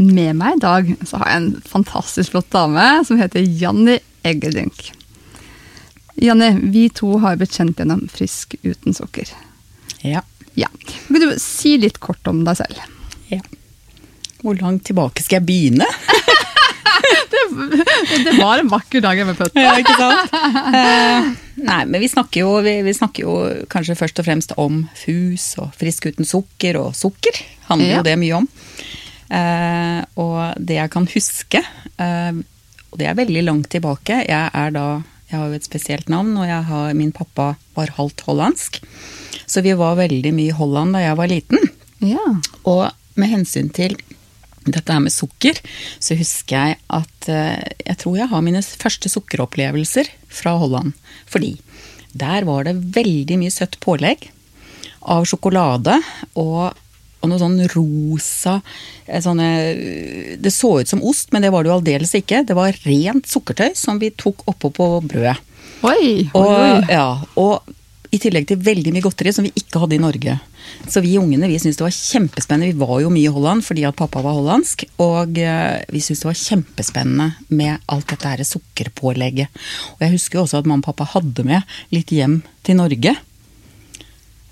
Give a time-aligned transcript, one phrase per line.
[0.00, 4.92] Med meg i dag så har jeg en fantastisk flott dame som heter Janni Eggedink.
[6.20, 9.28] Janni, vi to har blitt kjent gjennom Frisk uten sukker.
[10.04, 10.22] Ja.
[10.58, 10.68] Ja.
[11.08, 12.80] Kan du si litt kort om deg selv?
[13.32, 13.42] ja.
[14.40, 15.84] Hvor langt tilbake skal jeg begynne?
[17.50, 19.56] Det var en vakker dag var født.
[19.58, 20.32] Ja, ikke sant?
[20.32, 21.26] Eh,
[21.60, 23.34] nei, men vi snakker, jo, vi, vi snakker jo
[23.72, 27.36] kanskje først og fremst om fus og frisk uten sukker, og sukker
[27.68, 27.98] handler Ja.
[28.00, 28.48] jo det mye om.
[29.30, 31.62] Eh, og det jeg kan huske,
[32.02, 32.42] eh,
[32.90, 34.86] og det er veldig langt tilbake Jeg er da,
[35.30, 38.80] jeg har jo et spesielt navn, og jeg har, min pappa var halvt hollandsk.
[39.46, 41.70] Så vi var veldig mye i Holland da jeg var liten.
[42.02, 42.24] Ja.
[42.66, 42.88] Og
[43.18, 43.96] med hensyn til
[44.66, 45.56] dette her med sukker,
[46.02, 50.92] så husker jeg at eh, jeg tror jeg har mine første sukkeropplevelser fra Holland.
[51.30, 51.56] Fordi
[52.12, 54.28] der var det veldig mye søtt pålegg
[55.00, 55.96] av sjokolade
[56.38, 56.76] og,
[57.20, 58.56] og noe sånn rosa
[59.06, 59.48] eh, sånne,
[60.40, 62.44] Det så ut som ost, men det var det jo aldeles ikke.
[62.48, 65.36] Det var rent sukkertøy som vi tok oppå på brødet.
[65.86, 67.06] Oi, oi, Og, ja,
[67.40, 67.76] og
[68.10, 70.34] i tillegg til veldig mye godteri som vi ikke hadde i Norge.
[70.90, 72.72] Så vi ungene vi syntes det var kjempespennende.
[72.72, 74.84] Vi var jo mye i Holland fordi at pappa var hollandsk.
[75.02, 79.62] Og eh, vi syntes det var kjempespennende med alt dette her sukkerpålegget.
[79.96, 83.14] Og jeg husker jo også at mamma og pappa hadde med litt hjem til Norge.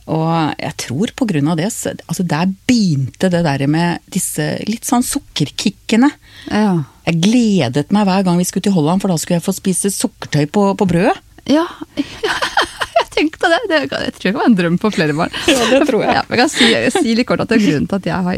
[0.09, 4.47] Og jeg tror på grunn av det, så- altså der begynte det der med disse
[4.67, 6.09] litt sånn sukkerkickene.
[6.51, 6.84] Ja.
[7.06, 9.91] Jeg gledet meg hver gang vi skulle til Holland, for da skulle jeg få spise
[9.92, 11.18] sukkertøy på, på brødet.
[11.47, 11.67] ja.
[12.98, 13.58] Jeg tenkte det.
[13.68, 13.79] det.
[13.91, 15.33] Jeg tror det kan være en drøm for flere barn.
[15.51, 16.13] Ja, det tror jeg.
[16.14, 18.36] Ja, jeg kan si, si litt kort at det er Grunnen til at jeg har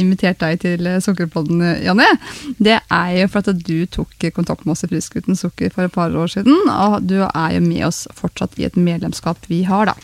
[0.00, 2.08] invitert deg til eh, Sukkerpodden, Janne,
[2.58, 5.86] det er jo for at du tok kontakt med oss i Frisk uten sukker for
[5.86, 6.56] et par år siden.
[6.74, 9.94] Og du er jo med oss fortsatt i et medlemskap vi har, da.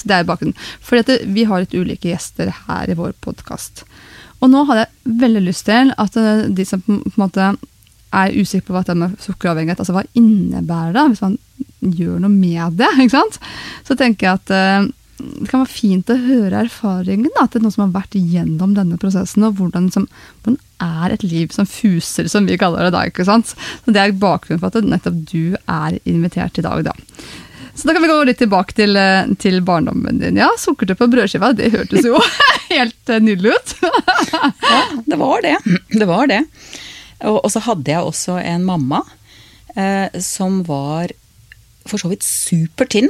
[0.00, 0.56] Så det er bakgrunnen.
[0.84, 3.84] For dette, vi har litt ulike gjester her i vår podkast.
[4.40, 7.50] Og nå hadde jeg veldig lyst til at eh, de som på en måte
[8.10, 11.36] er usikre på hva det med sukkeravhengighet altså hva innebærer det, hvis man
[11.98, 13.38] gjør noe med det, ikke sant?
[13.86, 14.88] så tenker jeg at eh,
[15.20, 18.96] det kan være fint å høre erfaringen da, til noen som har vært gjennom denne
[19.00, 20.06] prosessen, og hvordan, som,
[20.40, 23.04] hvordan er et liv som fuser, som vi kaller det da.
[23.08, 23.52] ikke sant?
[23.52, 26.88] Så Det er bakgrunnen for at nettopp du er invitert i dag.
[26.88, 26.94] da.
[27.74, 30.38] Så da kan vi gå litt tilbake til, eh, til barndommen din.
[30.40, 32.18] Ja, Sukkertøy på brødskiva, det hørtes jo
[32.72, 33.74] helt eh, nydelig ut.
[33.82, 35.56] Ja, det var det.
[35.92, 36.42] Det var det.
[37.24, 39.02] Og, og så hadde jeg også en mamma
[39.76, 41.12] eh, som var
[41.88, 43.08] for så vidt supertynn,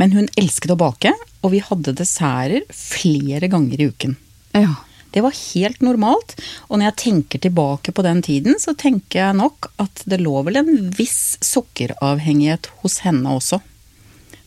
[0.00, 1.12] men hun elsket å bake,
[1.44, 4.16] og vi hadde desserter flere ganger i uken.
[4.58, 4.78] ja.
[5.10, 6.36] Det var helt normalt,
[6.68, 10.36] og når jeg tenker tilbake på den tiden, så tenker jeg nok at det lå
[10.46, 13.58] vel en viss sukkeravhengighet hos henne også.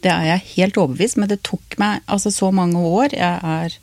[0.04, 3.14] Det er jeg helt overbevist, men det tok meg altså så mange år.
[3.16, 3.76] Jeg er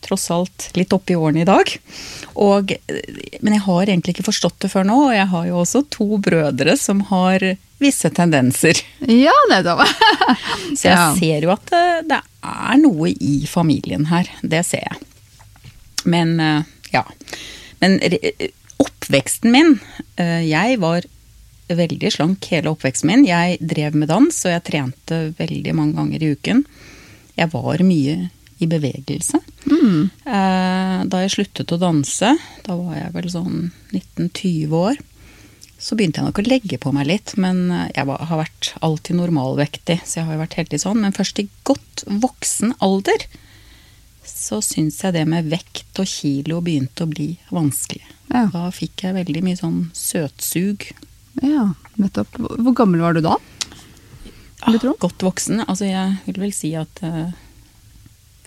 [0.00, 1.72] tross alt litt oppe i årene i dag.
[2.40, 2.70] Og,
[3.44, 6.06] men jeg har egentlig ikke forstått det før nå, og jeg har jo også to
[6.24, 7.44] brødre som har
[7.80, 8.80] visse tendenser.
[9.08, 9.82] Ja, nettopp.
[10.78, 11.04] Så jeg Ja.
[11.18, 11.84] ser jo at det,
[12.14, 14.28] det er noe i familien her.
[14.42, 15.00] Det ser jeg.
[16.08, 16.62] Men eh,
[16.94, 17.04] ja.
[17.80, 17.98] Men
[18.80, 19.74] oppveksten min
[20.16, 21.04] eh, Jeg var
[21.78, 23.26] veldig slank hele oppveksten min.
[23.28, 26.64] Jeg drev med dans, og jeg trente veldig mange ganger i uken.
[27.38, 28.16] Jeg var mye
[28.60, 29.40] i bevegelse.
[29.70, 30.10] Mm.
[30.24, 32.34] Da jeg sluttet å danse,
[32.66, 35.00] da var jeg vel sånn 19-20 år,
[35.80, 37.34] så begynte jeg nok å legge på meg litt.
[37.40, 41.00] Men eh, jeg har vært alltid normalvektig, så jeg har jo vært heldig sånn.
[41.00, 43.24] Men først i godt voksen alder
[44.30, 48.04] så syns jeg det med vekt og kilo begynte å bli vanskelig.
[48.28, 48.44] Ja.
[48.52, 50.84] Da fikk jeg veldig mye sånn søtsug.
[51.42, 51.68] Ja,
[52.00, 52.36] nettopp.
[52.40, 53.36] Hvor gammel var du da?
[54.66, 54.90] Du?
[54.90, 55.62] Ah, Godt voksen.
[55.66, 57.30] Altså jeg vil vel si at uh,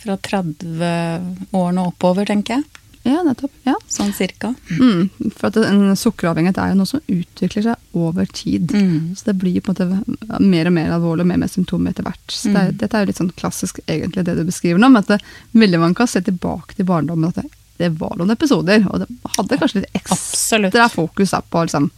[0.04, 2.82] fra 30-årene oppover, tenker jeg.
[3.04, 3.52] Ja, nettopp.
[3.68, 3.74] Ja.
[3.92, 4.54] Sånn cirka.
[4.80, 8.72] Mm, for at en sukkeravhengighet er jo noe som utvikler seg over tid.
[8.72, 9.10] Mm.
[9.20, 11.92] Så det blir på en måte mer og mer alvorlig og mer og mer symptomer
[11.92, 12.24] etter hvert.
[12.32, 12.78] Så det er, Mm.
[12.80, 15.20] Dette er jo litt sånn klassisk egentlig det du beskriver nå, men at det,
[15.52, 17.50] veldig mange kan se tilbake til barndommen at det,
[17.82, 20.80] det var noen episoder, og det hadde kanskje litt ekstra Absolutt.
[20.94, 21.90] fokus på liksom,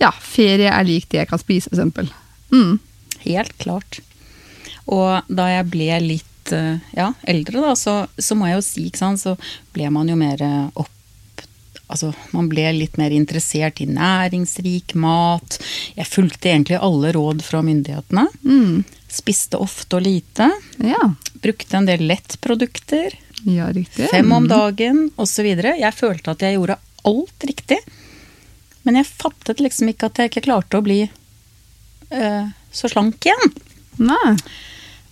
[0.00, 2.10] ja, ferie er lik det jeg kan spise, eksempel.
[2.52, 2.78] Mm.
[3.24, 4.00] Helt klart.
[4.86, 8.86] Og da jeg ble litt eh, ja, eldre, da, så, så må jeg jo si,
[8.88, 9.34] ikke sant, så
[9.74, 10.92] ble man jo mer eh, opp,
[11.88, 15.54] Altså, man ble litt mer interessert i næringsrik mat.
[15.96, 18.26] Jeg fulgte egentlig alle råd fra myndighetene.
[18.44, 18.82] Mm.
[19.08, 20.50] Spiste ofte og lite.
[20.84, 20.98] Ja.
[21.40, 23.16] Brukte en del lettprodukter.
[23.48, 24.10] ja, riktig.
[24.12, 24.48] Fem om Mm.
[24.52, 25.48] dagen osv.
[25.48, 26.76] Jeg følte at jeg gjorde
[27.08, 27.78] alt riktig.
[28.88, 33.50] Men jeg fattet liksom ikke at jeg ikke klarte å bli uh, så slank igjen.
[34.00, 34.30] Nei.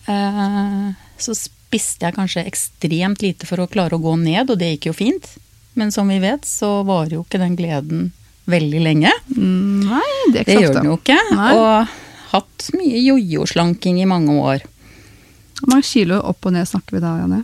[0.08, 4.70] Uh, så spiste jeg kanskje ekstremt lite for å klare å gå ned, og det
[4.70, 5.28] gikk jo fint.
[5.76, 8.08] Men som vi vet, så varer jo ikke den gleden
[8.48, 9.12] veldig lenge.
[9.36, 11.18] Nei, det Det gjør den jo ikke.
[11.36, 11.52] Nei.
[11.60, 14.64] Og hatt mye jojo-slanking i mange år.
[15.60, 17.42] Hvor mange kilo opp og ned snakker vi da, Janne?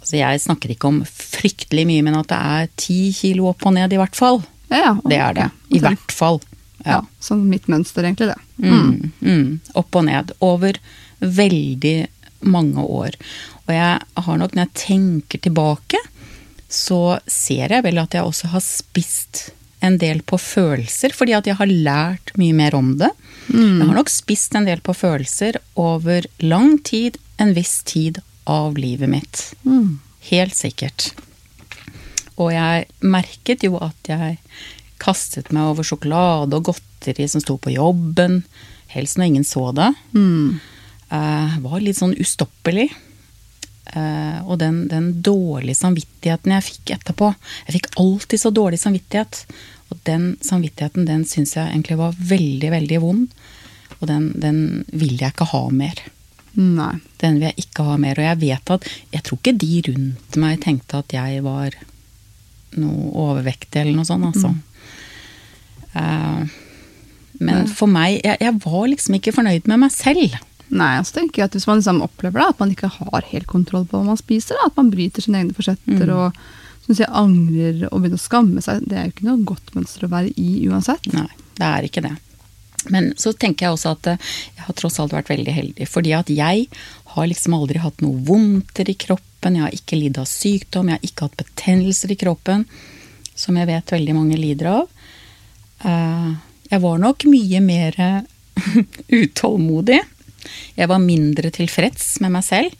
[0.00, 1.00] Altså jeg snakker ikke om
[1.36, 4.42] fryktelig mye, men at det er ti kilo opp og ned i hvert fall.
[4.72, 4.92] Ja, ja.
[5.04, 5.48] Det er det.
[5.76, 6.40] I hvert fall.
[6.86, 7.00] Ja.
[7.22, 8.40] Sånn mitt mønster, egentlig, det.
[8.62, 9.48] Mm, mm,
[9.78, 10.32] opp og ned.
[10.44, 10.78] Over
[11.20, 11.96] veldig
[12.46, 13.16] mange år.
[13.66, 16.00] Og jeg har nok, når jeg tenker tilbake,
[16.70, 19.48] så ser jeg vel at jeg også har spist
[19.86, 23.10] en del på følelser, fordi at jeg har lært mye mer om det.
[23.52, 28.18] Jeg har nok spist en del på følelser over lang tid, en viss tid
[28.50, 29.42] av livet mitt.
[29.66, 29.98] Mm.
[30.30, 31.10] Helt sikkert.
[32.36, 34.38] Og jeg merket jo at jeg
[35.00, 38.42] kastet meg over sjokolade og godteri som sto på jobben,
[38.92, 39.90] helst når ingen så det.
[40.16, 40.56] Mm.
[41.12, 42.88] Uh, var litt sånn ustoppelig.
[43.94, 47.28] Uh, og den, den dårlige samvittigheten jeg fikk etterpå
[47.68, 49.44] Jeg fikk alltid så dårlig samvittighet.
[49.92, 53.28] Og den samvittigheten den syns jeg egentlig var veldig, veldig vond.
[54.00, 56.02] Og den, den vil jeg ikke ha mer.
[56.56, 56.94] Nei.
[57.20, 58.16] Den vil jeg ikke ha mer.
[58.16, 61.76] Og jeg vet at Jeg tror ikke de rundt meg tenkte at jeg var
[62.76, 64.50] noe overvektig eller noe sånt, altså.
[65.96, 66.42] Eh,
[67.38, 67.68] men Nei.
[67.72, 70.36] for meg jeg, jeg var liksom ikke fornøyd med meg selv.
[70.72, 73.46] Nei, så tenker jeg at Hvis man liksom opplever da, at man ikke har helt
[73.46, 76.14] kontroll på hva man spiser, da, at man bryter sine egne forsetter Mm.
[76.16, 76.40] og
[76.86, 80.06] synes jeg angrer og begynner å skamme seg, det er jo ikke noe godt mønster
[80.06, 81.06] å være i uansett.
[81.12, 82.12] Nei, det er ikke det.
[82.92, 84.26] Men så tenker jeg også at eh,
[84.56, 85.88] jeg har tross alt vært veldig heldig.
[85.90, 86.66] Fordi at jeg
[87.16, 89.56] har liksom aldri hatt noe vondter i kroppen.
[89.56, 90.90] Jeg har ikke lidd av sykdom.
[90.92, 92.66] Jeg har ikke hatt betennelser i kroppen.
[93.36, 94.86] Som jeg vet veldig mange lider av.
[95.84, 96.30] Eh,
[96.70, 97.94] Jeg var nok mye mer
[99.22, 100.00] utålmodig.
[100.78, 102.74] Jeg var mindre tilfreds med meg selv.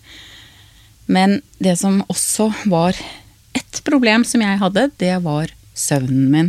[1.07, 2.97] Men det som også var
[3.57, 6.49] et problem som jeg hadde, det var søvnen min.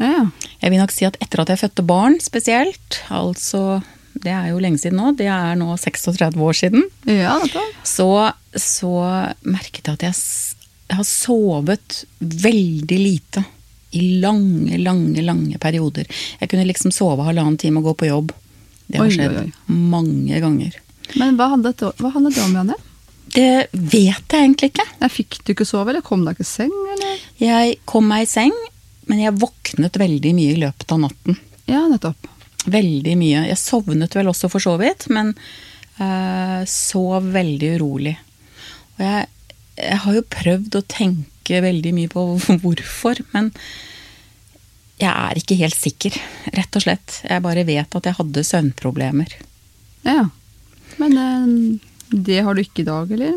[0.00, 0.26] Ja.
[0.64, 3.82] Jeg vil nok si at etter at jeg fødte barn spesielt, altså
[4.24, 7.34] det er jo lenge siden nå, det er nå 36 år siden, ja
[7.84, 8.06] så,
[8.56, 8.92] så
[9.44, 10.22] merket jeg at jeg,
[10.88, 13.44] jeg har sovet veldig lite.
[13.94, 16.08] I lange, lange, lange perioder.
[16.40, 18.32] Jeg kunne liksom sove halvannen time og gå på jobb.
[18.88, 20.80] Det har Oi, skjedd oi, mange ganger.
[21.20, 22.78] Men hva handlet, hva handlet det om, Janne?
[23.34, 24.88] Det vet jeg egentlig ikke.
[24.98, 27.22] Jeg fikk du ikke sove, eller kom deg ikke i seng, eller?
[27.42, 28.56] Jeg kom meg i seng,
[29.10, 31.38] men jeg våknet veldig mye i løpet av natten.
[31.68, 32.28] Ja, nettopp.
[32.64, 33.44] Veldig mye.
[33.50, 35.34] Jeg sovnet vel også for så vidt, men
[36.00, 38.14] eh, sov veldig urolig.
[38.96, 39.26] Og jeg,
[39.80, 42.26] jeg har jo prøvd å tenke veldig mye på
[42.62, 43.52] hvorfor, men
[45.00, 46.16] jeg er ikke helt sikker,
[46.54, 47.18] rett og slett.
[47.26, 49.36] Jeg bare vet at jeg hadde søvnproblemer.
[50.06, 50.28] Ja.
[51.00, 51.80] Men eh,
[52.14, 53.36] det har du ikke i dag, eller?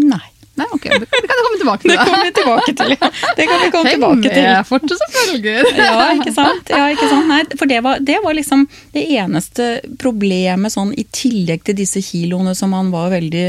[0.00, 0.33] Nei.
[0.54, 1.90] Nei, ok, det kan jeg komme tilbake til.
[1.90, 2.92] Det kommer vi tilbake til.
[2.94, 3.08] ja.
[3.38, 4.44] Det kan vi komme Heng tilbake til.
[4.46, 5.70] med, fortsatt som følger.
[5.84, 6.70] Ja, ikke sant?
[6.70, 7.28] Ja, ikke sant?
[7.30, 9.68] Nei, for det var, det var liksom det eneste
[10.00, 13.46] problemet sånn i tillegg til disse kiloene som man var veldig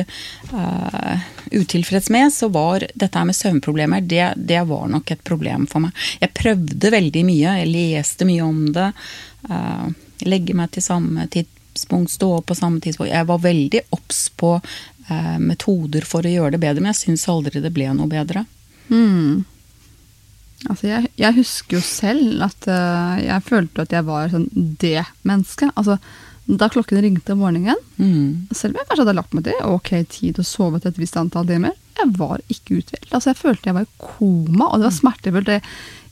[0.53, 5.67] uh, utilfreds med, så var dette her med søvnproblemer, det, det var nok et problem
[5.69, 5.93] for meg.
[6.23, 8.89] Jeg prøvde veldig mye, jeg leste mye om det.
[9.49, 9.91] Uh,
[10.25, 13.11] legge meg til samme tidspunkt, stå opp på samme tidspunkt.
[13.13, 14.55] Jeg var veldig obs på
[15.09, 18.45] eh, metoder for å gjøre det bedre, men jeg syns aldri det ble noe bedre.
[18.89, 19.43] Mm.
[20.69, 24.47] Altså, jeg, jeg husker jo selv at uh, jeg følte at jeg var sånn
[24.81, 25.73] det mennesket.
[25.77, 25.97] Altså,
[26.45, 28.47] da klokken ringte om morgenen, Mm.
[28.53, 31.47] selv om jeg kanskje hadde lagt meg til ok tid og sovet et visst antall
[31.49, 33.11] timer, jeg var ikke uthvilt.
[33.11, 35.53] Altså, jeg følte jeg var i koma, og det var smertefullt.
[35.55, 35.63] Jeg,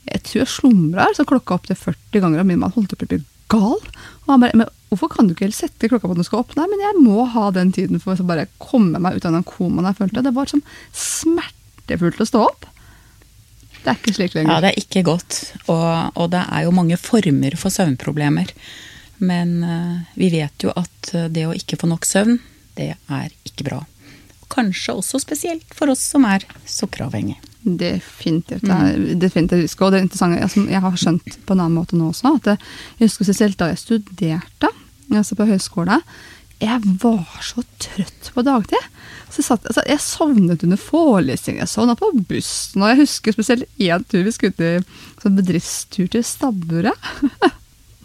[0.08, 3.06] jeg tror jeg slumra så klokka opp til 40 ganger, og min mann holdt på
[3.06, 3.20] å bli
[3.54, 3.80] gal.
[4.24, 6.42] Og han bare, men hvorfor kan du ikke helt sette klokka på at du skal
[6.44, 6.54] opp?
[6.58, 9.46] Nei, men jeg må ha den tiden for å bare komme meg ut av den
[9.48, 10.24] komaen jeg følte.
[10.24, 10.64] Det var sånn
[10.98, 12.66] smertefullt å stå opp.
[13.84, 14.54] Det er ikke slik lenger.
[14.54, 15.38] Ja, det er ikke godt.
[15.68, 18.54] Og, og det er jo mange former for søvnproblemer.
[19.24, 22.38] Men uh, vi vet jo at eh, det å ikke få nok søvn,
[22.74, 23.82] det er ikke bra.
[24.52, 27.53] Kanskje også spesielt for oss som er sukkeravhengige.
[27.64, 28.66] Definitivt.
[28.66, 29.86] Det er definitivt risiko.
[29.86, 32.50] Og det er interessante, altså, jeg har skjønt på en annen måte nå også, at
[32.54, 34.72] jeg husker spesielt da jeg studerte
[35.14, 35.98] altså på høyskole,
[36.62, 38.86] jeg var så trøtt på dagtid.
[39.28, 42.84] Så jeg, satt, altså, jeg sovnet under forelesning, jeg sovna på bussen.
[42.84, 44.84] Og jeg husker spesielt én tur vi skulle i
[45.22, 47.12] sånn bedriftstur til Stabburet.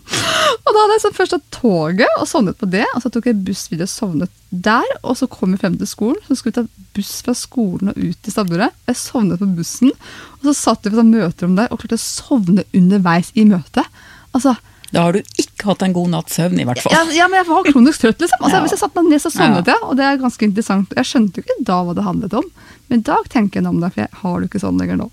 [0.09, 2.85] og da hadde jeg først tatt toget og sovnet på det.
[2.95, 4.87] Og så tok jeg buss videre og sovnet der.
[5.03, 7.99] Og så kom vi frem til skolen, så skulle vi ta buss fra skolen og
[7.99, 8.73] ut til Stabburet.
[8.89, 9.91] Jeg sovnet på bussen,
[10.39, 13.85] og så satt vi på sånn møterom der og klarte å sovne underveis i møtet.
[14.33, 14.55] Altså,
[14.91, 16.93] Da har du ikke hatt en god natts søvn, i hvert fall.
[16.95, 18.41] ja, ja, men jeg var kronisk trøtt, liksom.
[18.41, 18.61] Altså, Ja.
[18.65, 20.95] Hvis jeg satte meg ned, så sovnet jeg, og det er ganske interessant.
[20.97, 22.47] Jeg skjønte jo ikke da hva det handlet om,
[22.89, 25.09] men i dag tenker jeg om det, for jeg har det ikke sånn lenger nå.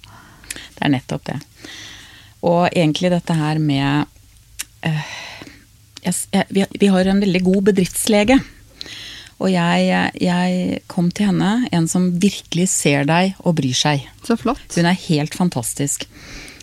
[0.77, 1.37] Det er nettopp det.
[2.47, 4.07] Og egentlig dette her med
[6.49, 8.39] vi, vi har en veldig god bedriftslege.
[9.37, 14.07] Og jeg, jeg kom til henne, en som virkelig ser deg og bryr seg.
[14.25, 14.65] Så flott.
[14.79, 16.07] Hun er helt fantastisk.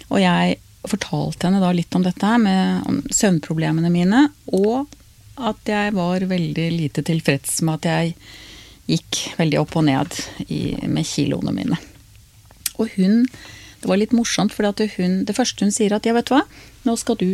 [0.10, 0.58] Og jeg
[0.90, 4.90] fortalte henne da litt om dette her med om søvnproblemene mine, og
[5.38, 8.16] at jeg var veldig lite tilfreds med at jeg
[8.98, 10.18] gikk veldig opp og ned
[10.50, 11.80] i, med kiloene mine.
[12.78, 13.28] Og hun
[13.84, 16.46] Det var litt morsomt, for det første hun sier at ja, vet du hva,
[16.88, 17.34] nå skal du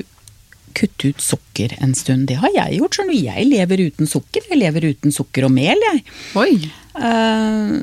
[0.78, 2.28] kutte ut sukker en stund.
[2.30, 3.14] Det har jeg gjort, Sånn.
[3.16, 4.46] Jeg lever uten sukker.
[4.52, 6.04] Jeg lever uten sukker og mel, jeg.
[6.40, 6.54] Oi.
[6.98, 7.80] Uh,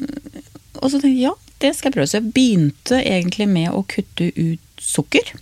[0.82, 2.10] og så tenkte jeg ja, det skal jeg prøve.
[2.10, 5.34] Så jeg begynte egentlig med å kutte ut sukker.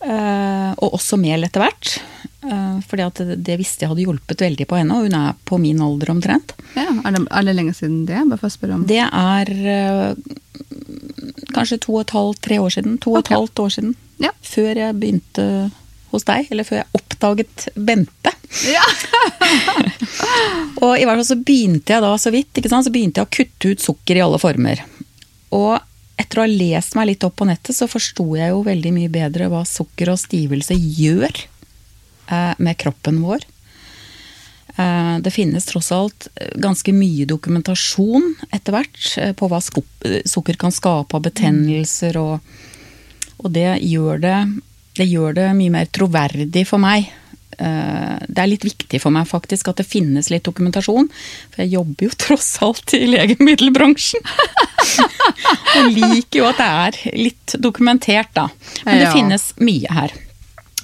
[0.00, 1.98] Uh, og også mel etter hvert.
[2.40, 5.34] Uh, fordi at det, det visste jeg hadde hjulpet veldig på henne, og hun er
[5.44, 6.54] på min alder omtrent.
[6.72, 8.22] Ja, er, det, er det lenge siden det?
[8.30, 10.14] Bare for å spørre om Det er uh,
[11.52, 12.96] kanskje to og et halvt, tre år siden.
[13.04, 13.92] To og et halvt år siden.
[14.22, 14.32] Ja.
[14.46, 15.46] Før jeg begynte
[16.10, 18.32] hos deg, eller før jeg oppdaget Bente.
[18.66, 18.84] Ja.
[20.84, 23.28] Og i hvert fall så begynte jeg da så vidt, ikke sant, så begynte jeg
[23.28, 24.82] å kutte ut sukker i alle former.
[25.54, 25.78] Og
[26.20, 29.12] etter å ha lest meg litt opp på nettet, så forsto jeg jo veldig mye
[29.12, 33.46] bedre hva sukker og stivelse gjør eh, med kroppen vår.
[34.76, 36.28] Eh, det finnes tross alt
[36.60, 42.38] ganske mye dokumentasjon etter hvert eh, på hva sukker kan skape av betennelser, og,
[43.40, 44.38] og det, gjør det,
[44.98, 47.08] det gjør det mye mer troverdig for meg.
[47.58, 51.08] Eh, Det er litt viktig for meg faktisk at det finnes litt dokumentasjon,
[51.50, 54.24] for jeg jobber jo tross alt i legemiddelbransjen.
[55.76, 58.48] og liker jo at det er litt dokumentert, da.
[58.86, 60.14] Men det finnes mye her.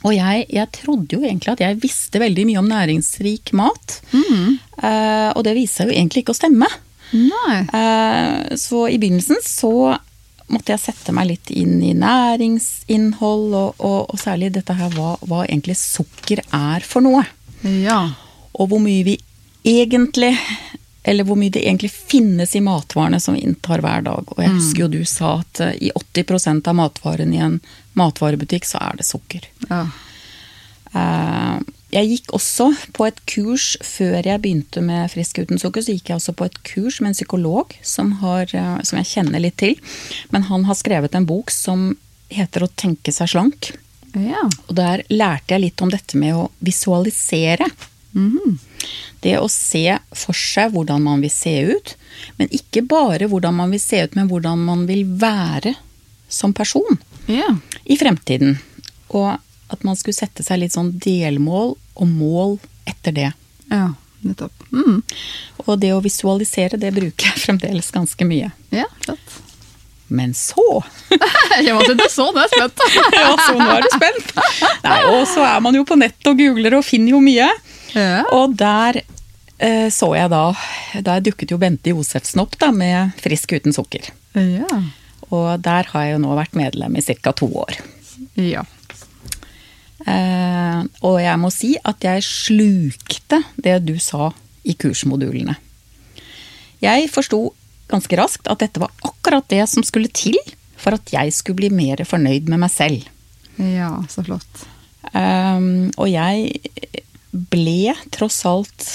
[0.07, 4.01] Og jeg, jeg trodde jo egentlig at jeg visste veldig mye om næringsrik mat.
[4.15, 6.69] Eh, og det viser jo egentlig ikke å stemme.
[7.75, 9.73] Eh, så i begynnelsen så
[10.53, 15.17] måtte jeg sette meg litt inn i næringsinnhold, og, og, og særlig dette her hva,
[15.26, 17.25] hva egentlig sukker er for noe.
[17.83, 18.03] Ja.
[18.57, 19.17] Og hvor mye vi
[19.67, 20.37] egentlig
[21.07, 24.26] eller hvor mye det egentlig finnes i matvarene som vi inntar hver dag.
[24.26, 27.61] Og jeg husker jo du sa at eh, i 80% av matvarene i en
[27.95, 29.47] matvarebutikk så er det sukker.
[29.71, 29.85] ja.
[30.97, 31.55] Eh,
[31.95, 35.85] Jeg gikk også på et kurs før jeg begynte med Frisk uten sukker.
[35.85, 39.11] Så gikk jeg også på et kurs med en psykolog som, har, eh, som jeg
[39.12, 39.76] kjenner litt til.
[40.35, 41.93] Men han har skrevet en bok som
[42.33, 43.71] heter Å tenke seg slank.
[44.19, 44.49] Ja.
[44.66, 47.69] Og der lærte jeg litt om dette med å visualisere.
[49.21, 51.95] Det å se for seg hvordan man vil se ut,
[52.38, 55.75] men ikke bare hvordan man vil se ut, men hvordan man vil være
[56.28, 56.99] som person
[57.31, 57.50] ja.
[57.85, 58.57] i fremtiden.
[59.14, 59.37] Og
[59.73, 62.58] at man skulle sette seg litt sånn delmål og mål
[62.88, 63.30] etter det.
[63.73, 63.88] Ja,
[64.23, 64.66] nettopp.
[64.70, 65.00] Mm.
[65.64, 68.52] Og det å visualisere, det bruker jeg fremdeles ganske mye.
[68.75, 69.40] Ja, flott.
[70.06, 70.62] Men så
[71.66, 72.82] Jeg måtte ikke så, nå er jeg spent.
[73.16, 74.28] Ja, så nå er du spent!
[74.85, 77.49] Nei, og så er man jo på nett og googler og finner jo mye.
[77.96, 78.23] Ja.
[78.37, 80.50] Og der eh, så jeg da
[81.06, 84.12] Der dukket jo Bente Josefsen opp da, med Frisk uten sukker.
[84.37, 84.68] Ja.
[85.32, 87.35] Og der har jeg jo nå vært medlem i ca.
[87.35, 87.78] to år.
[88.38, 88.62] ja.
[90.05, 94.31] Eh, og jeg må si at jeg slukte det du sa
[94.67, 95.57] i kursmodulene.
[96.85, 97.41] Jeg forsto
[97.88, 100.37] ganske raskt at dette var akkurat det som skulle til
[100.76, 103.07] for at jeg skulle bli mer fornøyd med meg selv.
[103.57, 104.67] Ja, så flott.
[105.15, 105.62] Eh,
[105.97, 106.83] og jeg
[107.53, 108.91] ble tross alt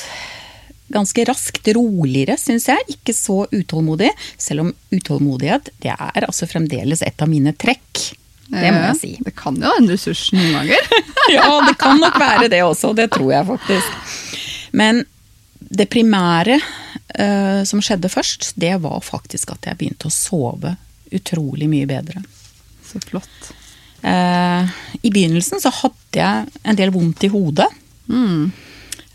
[0.92, 2.86] ganske raskt roligere, syns jeg.
[2.92, 4.12] Ikke så utålmodig.
[4.38, 8.12] Selv om utålmodighet det er altså fremdeles et av mine trekk.
[8.52, 9.12] Det må jeg si.
[9.24, 10.92] Det kan jo være en ressurs noen ganger.
[11.32, 12.92] Ja, det kan nok være det også.
[12.98, 14.16] Det tror jeg faktisk.
[14.76, 15.04] Men
[15.62, 20.74] det primære uh, som skjedde først, det var faktisk at jeg begynte å sove
[21.16, 22.24] utrolig mye bedre.
[22.84, 23.52] Så flott.
[24.04, 24.68] Uh,
[25.00, 27.70] I begynnelsen så hadde jeg en del vondt i hodet.
[28.12, 28.50] Mm.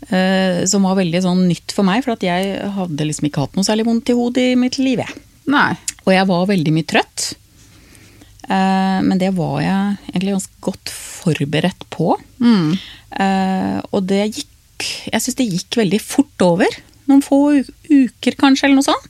[0.07, 3.59] Uh, som var veldig sånn nytt for meg, for at jeg hadde liksom ikke hatt
[3.59, 5.03] noe særlig vondt i hodet i mitt liv.
[5.03, 5.25] jeg.
[5.51, 5.73] Nei.
[6.07, 7.33] Og jeg var veldig mye trøtt.
[8.47, 12.13] Eh, men det var jeg egentlig ganske godt forberedt på.
[12.39, 12.77] Mm.
[13.19, 14.53] Eh, og det gikk
[15.09, 16.73] Jeg syns det gikk veldig fort over.
[17.09, 17.39] Noen få
[17.89, 19.07] uker, kanskje, eller noe sånt.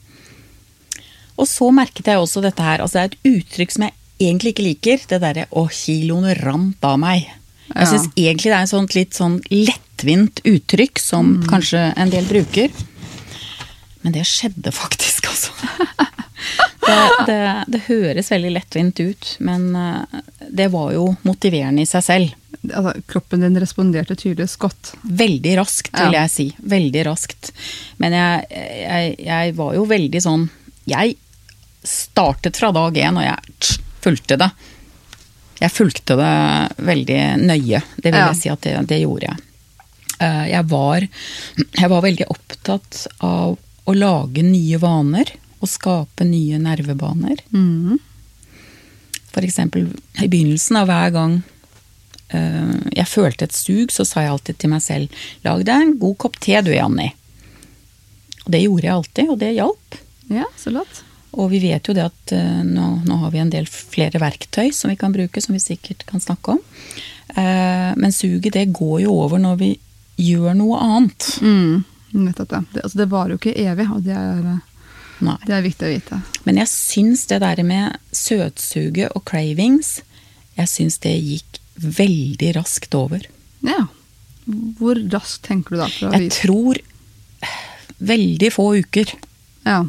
[1.36, 2.80] Og så merket jeg også dette her.
[2.80, 3.92] Altså, det er et uttrykk som jeg
[4.30, 5.04] egentlig ikke liker.
[5.10, 7.28] Det derre 'å, kiloene rant av meg'.
[7.68, 12.24] Jeg syns egentlig det er et sånt litt sånn lettvint uttrykk som kanskje en del
[12.24, 12.72] bruker.
[14.02, 15.52] Men det skjedde faktisk, altså.
[16.88, 17.38] Det, det,
[17.68, 22.30] det høres veldig lettvint ut, men eh, det var jo motiverende i seg selv.
[22.70, 24.92] Altså, kroppen din responderte tydeligvis godt.
[25.02, 26.46] Veldig raskt, vil jeg si.
[26.72, 27.50] Veldig raskt.
[28.00, 28.46] Men jeg,
[28.80, 30.46] jeg, jeg var jo veldig sånn
[30.88, 31.18] Jeg
[31.84, 33.76] startet fra dag én, og jeg tss,
[34.08, 34.48] fulgte det.
[35.60, 36.32] Jeg fulgte det
[36.88, 37.82] veldig nøye.
[37.98, 39.44] Det vil jeg si at det, det gjorde jeg.
[40.24, 41.04] Eh, Jeg var,
[41.68, 43.58] jeg var veldig opptatt av
[43.88, 47.40] å lage nye vaner og skape nye nervebaner.
[47.54, 47.96] Mm.
[49.32, 49.88] For eksempel
[50.20, 51.38] i begynnelsen av hver gang
[52.34, 55.96] uh, jeg følte et sug, så sa jeg alltid til meg selv lag deg en
[56.00, 57.10] god kopp te du, Janni.
[58.44, 60.00] Og det gjorde jeg alltid, og det hjalp.
[60.32, 61.02] Ja, så godt.
[61.38, 64.72] Og vi vet jo det at uh, nå, nå har vi en del flere verktøy
[64.74, 66.64] som vi kan bruke, som vi sikkert kan snakke om.
[67.36, 69.74] Uh, men suget det går jo over når vi
[70.18, 71.28] gjør noe annet.
[71.44, 72.60] Mm, nettopp det.
[72.72, 72.82] det.
[72.84, 74.60] Altså, det varer jo ikke evig, og det er,
[75.46, 76.20] det er viktig å vite.
[76.46, 79.98] Men jeg syns det der med søtsuget og cravings,
[80.58, 83.26] jeg syns det gikk veldig raskt over.
[83.66, 83.84] Ja.
[84.78, 85.88] Hvor raskt tenker du da?
[86.16, 86.80] Jeg tror
[87.98, 89.12] veldig få uker,
[89.66, 89.82] Ja.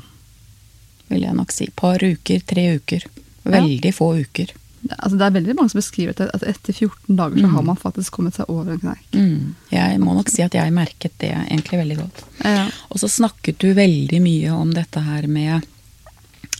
[1.10, 1.70] vil jeg nok si.
[1.76, 3.06] Par uker, tre uker.
[3.50, 4.52] Veldig få uker.
[4.88, 7.80] Altså, det er veldig mange som beskriver at at etter 14 dager så har man
[7.80, 9.08] faktisk kommet seg over en kneik.
[9.14, 9.56] Mm.
[9.74, 12.24] Jeg må nok si at jeg merket det egentlig veldig godt.
[12.46, 12.66] Ja.
[12.90, 15.68] Og så snakket du veldig mye om dette her med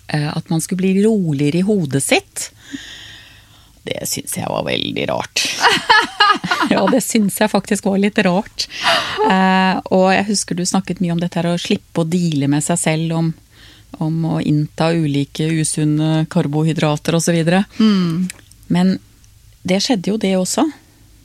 [0.08, 2.50] eh, at man skulle bli roligere i hodet sitt.
[3.88, 5.46] Det syns jeg var veldig rart.
[6.74, 8.68] ja, det syns jeg faktisk var litt rart.
[9.26, 12.66] Eh, og jeg husker du snakket mye om dette her å slippe å deale med
[12.66, 13.32] seg selv om,
[13.98, 17.40] om å innta ulike usunne karbohydrater osv.
[17.80, 18.28] Mm.
[18.68, 19.00] Men
[19.64, 20.68] det skjedde jo det også.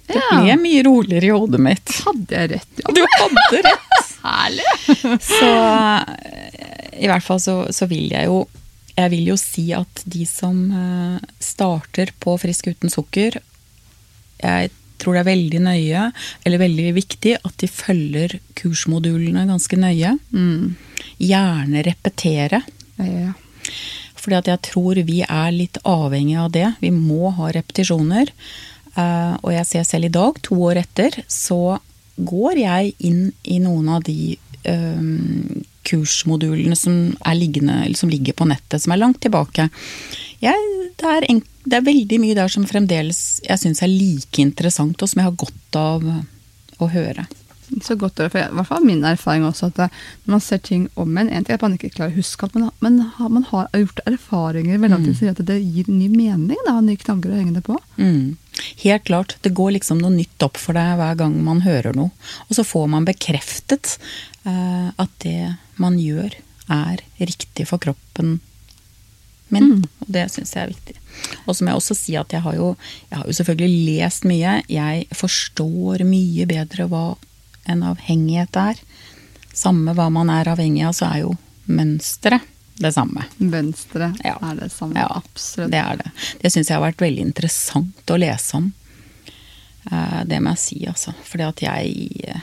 [0.06, 0.40] Det Ja.
[0.42, 1.88] ble mye roligere i hodet mitt.
[2.04, 2.92] Hadde jeg rett, ja.
[2.92, 4.10] Du hadde rett!
[4.24, 5.20] Herlig!
[5.20, 8.46] Så eh, i hvert fall så, så vil jeg jo
[8.96, 13.40] Jeg vil jo si at de som eh, starter på Frisk uten sukker,
[14.42, 16.02] jeg tror det er veldig nøye,
[16.46, 20.14] eller veldig viktig, at de følger kursmodulene ganske nøye.
[20.34, 20.76] Mm.
[21.22, 22.62] Gjerne repetere.
[22.98, 23.32] Ja.
[24.24, 26.70] Fordi at jeg tror vi er litt avhengig av det.
[26.80, 28.30] Vi må ha repetisjoner.
[28.94, 31.76] Eh, og jeg ser selv i dag, to år etter, så
[32.16, 34.36] går jeg inn i noen av de
[34.70, 35.08] eh,
[35.84, 36.94] kursmodulene som,
[37.36, 39.68] liggende, eller som ligger på nettet, som er langt tilbake.
[40.42, 44.42] Jeg, det, er en, det er veldig mye der som fremdeles jeg syns er like
[44.42, 46.04] interessant, og som jeg har godt av
[46.84, 47.24] å høre.
[47.80, 49.78] Så godt for jeg, i hvert fall min erfaring også, at
[50.26, 52.44] når man ser ting om en, en ting er at man ikke klarer å huske
[52.44, 52.98] alt, men, men
[53.32, 55.16] man har gjort erfaringer veldig Mm.
[55.16, 57.78] som at det gir ny mening, da, nye knagger å henge det på.
[57.96, 58.36] Mm.
[58.84, 59.36] Helt klart.
[59.42, 62.12] Det går liksom noe nytt opp for deg hver gang man hører noe.
[62.50, 63.96] Og så får man bekreftet
[64.44, 66.36] eh, at det man gjør,
[66.70, 68.38] er riktig for kroppen
[69.50, 69.64] min.
[69.76, 69.82] Mm.
[70.00, 70.96] Og det syns jeg er viktig.
[71.46, 72.76] Og så må jeg også si at jeg har jo,
[73.10, 74.54] jeg har jo selvfølgelig lest mye.
[74.68, 77.04] Jeg forstår mye bedre hva
[77.70, 78.80] en avhengighet er.
[79.54, 81.36] Samme hva man er avhengig av, så er jo
[81.70, 82.42] mønsteret
[82.82, 83.22] det samme.
[83.38, 84.34] Mønsteret Ja.
[84.42, 84.96] er det samme.
[84.98, 85.70] Ja, Absolutt.
[85.70, 86.10] Det er det.
[86.42, 88.72] Det syns jeg har vært veldig interessant å lese om.
[89.92, 91.14] Eh, Det må jeg si, altså.
[91.24, 92.42] Fordi at jeg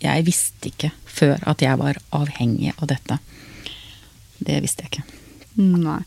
[0.00, 3.18] Jeg visste ikke før at jeg var avhengig av dette.
[4.44, 5.02] Det visste jeg ikke.
[5.56, 6.00] Nei.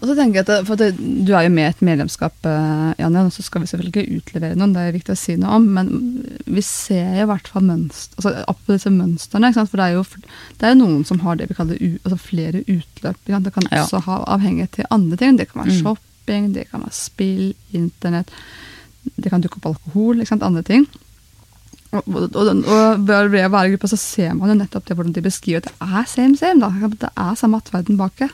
[0.00, 2.94] Og så tenker jeg at, for at Du er jo med i et medlemskap, eh,
[2.98, 5.54] Janne, og så skal vi selvfølgelig ikke utlevere noen, det er viktig å si noe
[5.60, 5.92] om, men
[6.50, 9.52] vi ser jo i hvert fall mønster, altså, opp på disse mønstrene.
[9.54, 10.02] For det er, jo,
[10.58, 13.22] det er jo noen som har det vi kaller altså flere utløp.
[13.28, 13.84] Det kan Ja.
[13.84, 15.36] også ha avhengighet til andre ting.
[15.38, 15.82] Det kan være Mm.
[15.82, 18.30] shopping, det kan være spill, internett.
[19.16, 20.42] Det kan dukke opp alkohol, ikke sant?
[20.42, 20.86] andre ting.
[21.92, 25.58] Og, og, og, ved i gruppa så ser man jo nettopp det hvordan de beskriver
[25.60, 26.60] at det er same same.
[26.60, 26.88] da.
[26.88, 28.30] Det er samme atferden bak det.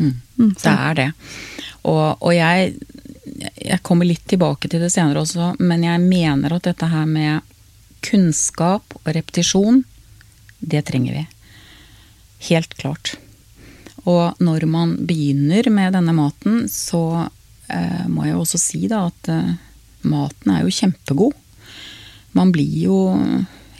[0.00, 0.14] Mm.
[0.40, 1.08] Mm, Det er det.
[1.88, 2.74] Og, og jeg,
[3.60, 7.46] jeg kommer litt tilbake til det senere også, men jeg mener at dette her med
[8.04, 9.82] kunnskap og repetisjon,
[10.60, 11.26] det trenger vi.
[12.50, 13.14] Helt klart.
[14.08, 17.28] Og når man begynner med denne maten, så
[17.68, 19.52] eh, må jeg jo også si da at eh,
[20.08, 21.36] maten er jo kjempegod.
[22.36, 22.98] Man blir jo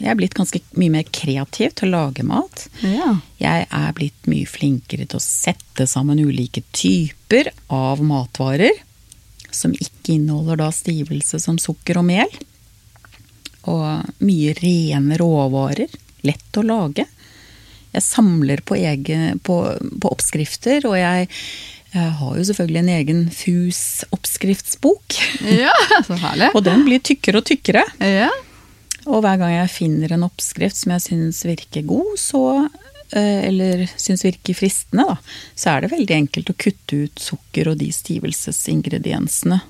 [0.01, 2.65] Jeg er blitt ganske mye mer kreativ til å lage mat.
[2.81, 3.13] Ja.
[3.41, 8.81] Jeg er blitt mye flinkere til å sette sammen ulike typer av matvarer.
[9.53, 12.37] Som ikke inneholder da stivelse som sukker og mel.
[13.69, 15.93] Og mye rene råvarer.
[16.25, 17.05] Lett å lage.
[17.91, 19.61] Jeg samler på, egen, på,
[20.01, 21.27] på oppskrifter, og jeg,
[21.91, 25.17] jeg, har jo selvfølgelig en egen FUS-oppskriftsbok.
[25.43, 25.73] Ja,
[26.07, 26.49] så herlig.
[26.55, 27.83] og den blir tykkere og tykkere.
[27.99, 28.31] Ja.
[29.09, 32.43] Og hver gang jeg finner en oppskrift som jeg syns virker god, så
[33.15, 35.17] eh, eller syns virker fristende, da,
[35.55, 39.61] så er det veldig enkelt å kutte ut sukker og de stivelsesingrediensene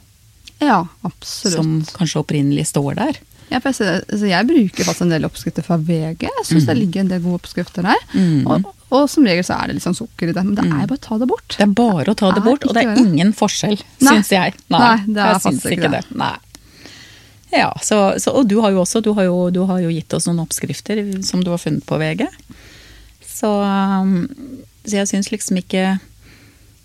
[0.62, 1.56] ja, absolutt.
[1.56, 3.22] som kanskje opprinnelig står der.
[3.52, 6.28] Ja, for jeg, altså jeg bruker faktisk en del oppskrifter fra VG.
[6.28, 8.06] Jeg syns det ligger en del gode oppskrifter der.
[8.13, 8.46] Mm.
[8.48, 10.86] Og, og som regel så er det litt sånn sukker i det, men det er
[10.86, 11.58] jo bare å ta det bort.
[11.58, 14.13] Det er bare å ta det det bort, og det er ingen forskjell, Nei.
[14.13, 14.56] syns jeg.
[14.72, 16.06] Nei, det er jeg syns ikke det.
[16.08, 16.20] det.
[16.22, 16.38] Nei.
[17.51, 20.13] Ja, så, så, og du har jo også du har jo, du har jo gitt
[20.15, 22.23] oss noen oppskrifter som du har funnet på VG.
[23.27, 24.15] Så, um,
[24.85, 25.97] så jeg syns liksom ikke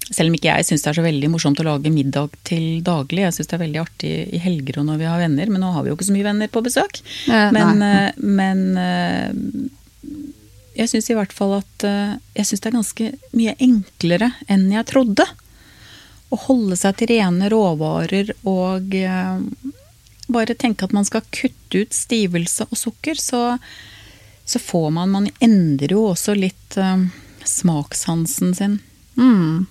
[0.07, 3.24] Selv om ikke jeg syns det er så veldig morsomt å lage middag til daglig,
[3.24, 5.72] jeg syns det er veldig artig i helger og når vi har venner, men nå
[5.74, 7.00] har vi jo ikke så mye venner på besøk.
[7.26, 7.83] Eh, Men,
[8.22, 9.66] men eh,
[10.76, 14.68] jeg syns i hvert fall at eh, Jeg syns det er ganske mye enklere enn
[14.70, 15.26] jeg trodde.
[16.31, 19.42] Å holde seg til rene råvarer og eh,
[20.33, 23.59] bare tenke at man skal kutte ut stivelse og sukker, så,
[24.45, 27.05] så får man Man endrer jo også litt uh,
[27.47, 28.79] smakssansen sin.
[29.17, 29.67] Mm.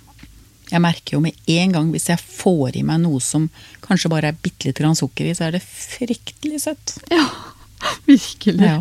[0.71, 3.49] Jeg merker jo med en gang hvis jeg får i meg noe som
[3.85, 6.95] kanskje bare er bitte lite grann sukker i, så er det fryktelig søtt.
[7.13, 7.27] Ja,
[8.09, 8.65] virkelig.
[8.65, 8.79] Ja,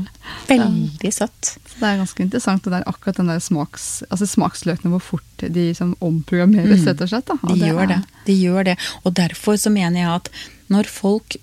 [0.48, 1.50] veldig søtt.
[1.68, 5.44] Så det er ganske interessant det der, akkurat den der smaks, altså smaksløkene, hvor fort
[5.58, 7.28] de som omprogrammeres, rett og slett.
[7.28, 7.36] Da.
[7.42, 7.58] Og Mm.
[7.60, 8.00] De gjør er- det.
[8.30, 8.76] De gjør det.
[9.04, 10.30] Og derfor så mener jeg at
[10.72, 11.36] når folk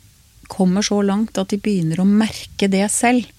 [0.52, 3.30] kommer så langt at de begynner å merke det selv,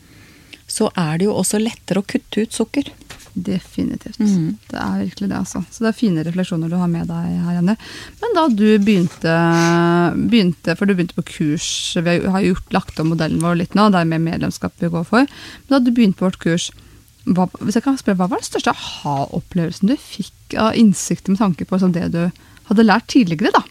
[0.70, 2.88] så er det jo også lettere å kutte ut sukker.
[3.33, 4.18] Definitivt.
[4.20, 4.59] Mm.
[4.68, 5.62] Det er virkelig det, altså.
[5.72, 7.75] Så det er fine refleksjoner du har med deg her, Jenny.
[8.20, 9.37] Men da du begynte,
[10.29, 13.88] begynte for du begynte på kurs, vi har gjort lagt om modellen vår litt nå,
[13.92, 15.29] det er mer medlemskap vi går for.
[15.64, 16.68] Men da du begynte på vårt kurs,
[17.25, 21.40] hva, hvis jeg kan spørre, hva var den største aha-opplevelsen du fikk av innsikter med
[21.40, 22.25] tanke på det du
[22.68, 23.64] hadde lært tidligere, da?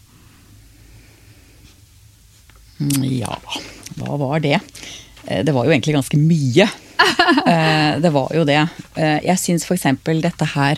[3.06, 3.38] Ja,
[4.00, 4.60] hva var det?
[5.28, 6.70] Eh, Det var jo egentlig ganske mye.
[7.48, 8.60] Eh, Det var jo det.
[8.96, 9.86] Eh, Jeg syns f.eks.
[10.22, 10.78] dette her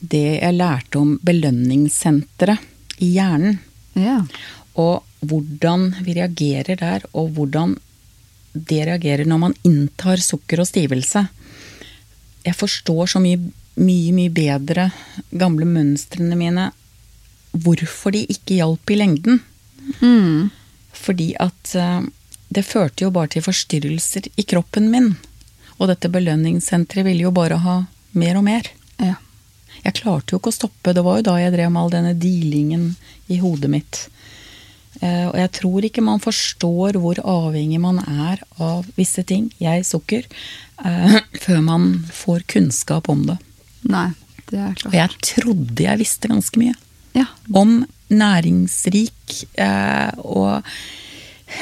[0.00, 2.58] Det jeg lærte om belønningssenteret
[3.02, 3.58] i hjernen,
[3.94, 4.22] Ja.
[4.76, 7.76] og hvordan vi reagerer der, og hvordan
[8.54, 11.26] det reagerer når man inntar sukker og stivelse.
[12.44, 13.38] Jeg forstår så mye,
[13.76, 14.90] mye, mye bedre
[15.32, 16.70] gamle mønstrene mine,
[17.52, 19.40] hvorfor de ikke hjalp i lengden.
[20.00, 20.50] Mm.
[21.02, 22.04] Fordi at eh,
[22.52, 25.14] det førte jo bare til forstyrrelser i kroppen min.
[25.78, 27.76] Og dette belønningssenteret ville jo bare ha
[28.18, 28.72] mer og mer.
[29.02, 29.18] ja.
[29.82, 32.12] Jeg klarte jo ikke å stoppe, det var jo da jeg drev med all denne
[32.14, 32.92] dealingen
[33.32, 34.02] i hodet mitt.
[35.00, 39.82] Eh, og jeg tror ikke man forstår hvor avhengig man er av visse ting, jeg
[39.88, 40.28] sukker,
[40.84, 43.40] eh, før man får kunnskap om det.
[43.90, 44.12] Nei,
[44.52, 44.92] det er klart.
[44.92, 46.78] Og jeg trodde jeg visste ganske mye
[47.12, 50.62] Ja, om næringsrik eh, og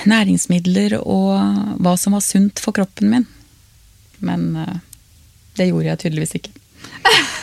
[0.07, 3.27] næringsmidler og hva som var sunt for kroppen min.
[4.23, 4.77] Men eh,
[5.59, 6.55] det gjorde jeg tydeligvis ikke.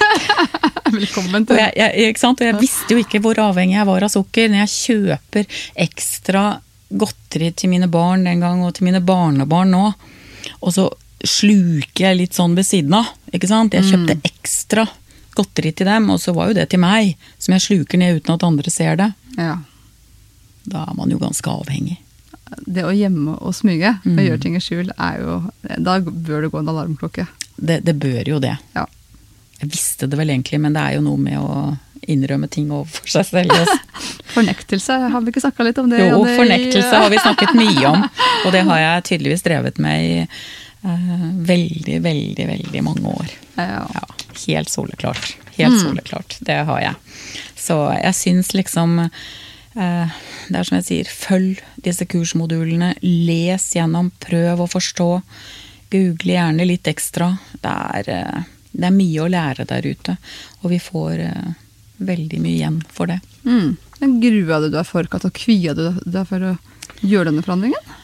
[0.98, 2.42] velkommen til jeg, jeg, ikke sant?
[2.42, 4.52] og jeg visste jo ikke hvor avhengig jeg var av sukker.
[4.52, 6.46] Når jeg kjøper ekstra
[6.88, 9.90] godteri til mine barn den gang, og til mine barnebarn nå,
[10.62, 10.88] og så
[11.28, 13.12] sluker jeg litt sånn ved siden av.
[13.34, 13.76] ikke sant?
[13.76, 14.86] Jeg kjøpte ekstra
[15.38, 18.34] godteri til dem, og så var jo det til meg, som jeg sluker ned uten
[18.36, 19.12] at andre ser det.
[19.38, 19.56] Ja.
[20.68, 21.98] Da er man jo ganske avhengig.
[22.66, 24.20] det å gjemme og smyge og Mm.
[24.24, 25.52] gjøre ting i skjul, er jo
[25.84, 27.26] Da bør det gå en alarmklokke.
[27.60, 28.54] Det, det bør jo det.
[28.76, 28.86] Ja.
[29.60, 33.10] Jeg visste det vel egentlig, men det er jo noe med å innrømme ting overfor
[33.10, 33.68] seg selv.
[34.36, 36.00] Fornektelse, har vi ikke snakka litt om det?
[36.08, 38.04] Jo, fornektelse har vi snakket mye om,
[38.46, 40.28] og det har jeg tydeligvis drevet med i
[41.48, 43.34] veldig, veldig, veldig mange år.
[43.58, 43.84] Ja.
[43.94, 44.06] Ja,
[44.48, 45.36] helt soleklart.
[45.58, 46.38] Helt soleklart.
[46.40, 46.96] Det har jeg.
[47.58, 52.94] Så jeg syns liksom eh, Det er som jeg sier, følg disse kursmodulene.
[53.02, 55.10] Les gjennom, prøv å forstå.
[55.92, 57.34] Google gjerne litt ekstra.
[57.64, 60.18] Det er, eh, det er mye å lære der ute,
[60.62, 61.54] og vi får eh,
[61.98, 63.20] veldig mye igjen for det.
[63.48, 63.78] Mm.
[64.00, 66.58] Men grua du deg for, Kat, og kvia du deg for å
[67.02, 67.96] gjøre denne forandringen?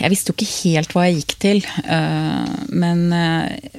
[0.00, 3.78] Jeg visste jo ikke helt hva jeg gikk til, eh, men eh,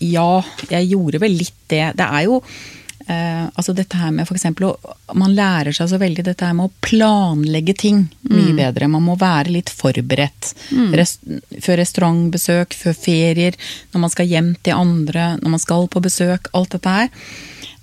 [0.00, 1.84] ja, jeg gjorde vel litt det.
[1.98, 4.70] Det er jo eh, altså dette her med for eksempel
[5.18, 8.90] Man lærer seg så veldig dette her med å planlegge ting mye bedre.
[8.90, 10.54] Man må være litt forberedt.
[10.96, 11.22] Rest,
[11.60, 13.58] før restaurantbesøk, før ferier,
[13.92, 16.50] når man skal hjem til andre, når man skal på besøk.
[16.56, 17.10] Alt dette her.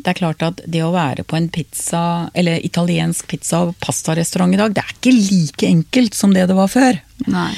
[0.08, 4.56] Det er klart at det å være på en pizza, eller italiensk pizza- og pastarestaurant
[4.56, 7.02] i dag, det er ikke like enkelt som det det var før.
[7.28, 7.50] Nei.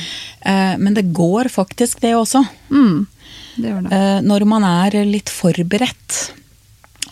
[0.49, 2.41] Eh, men det går faktisk, det også.
[2.73, 3.05] Mm.
[3.53, 3.91] Det gjør det.
[3.93, 6.17] Eh, når man er litt forberedt.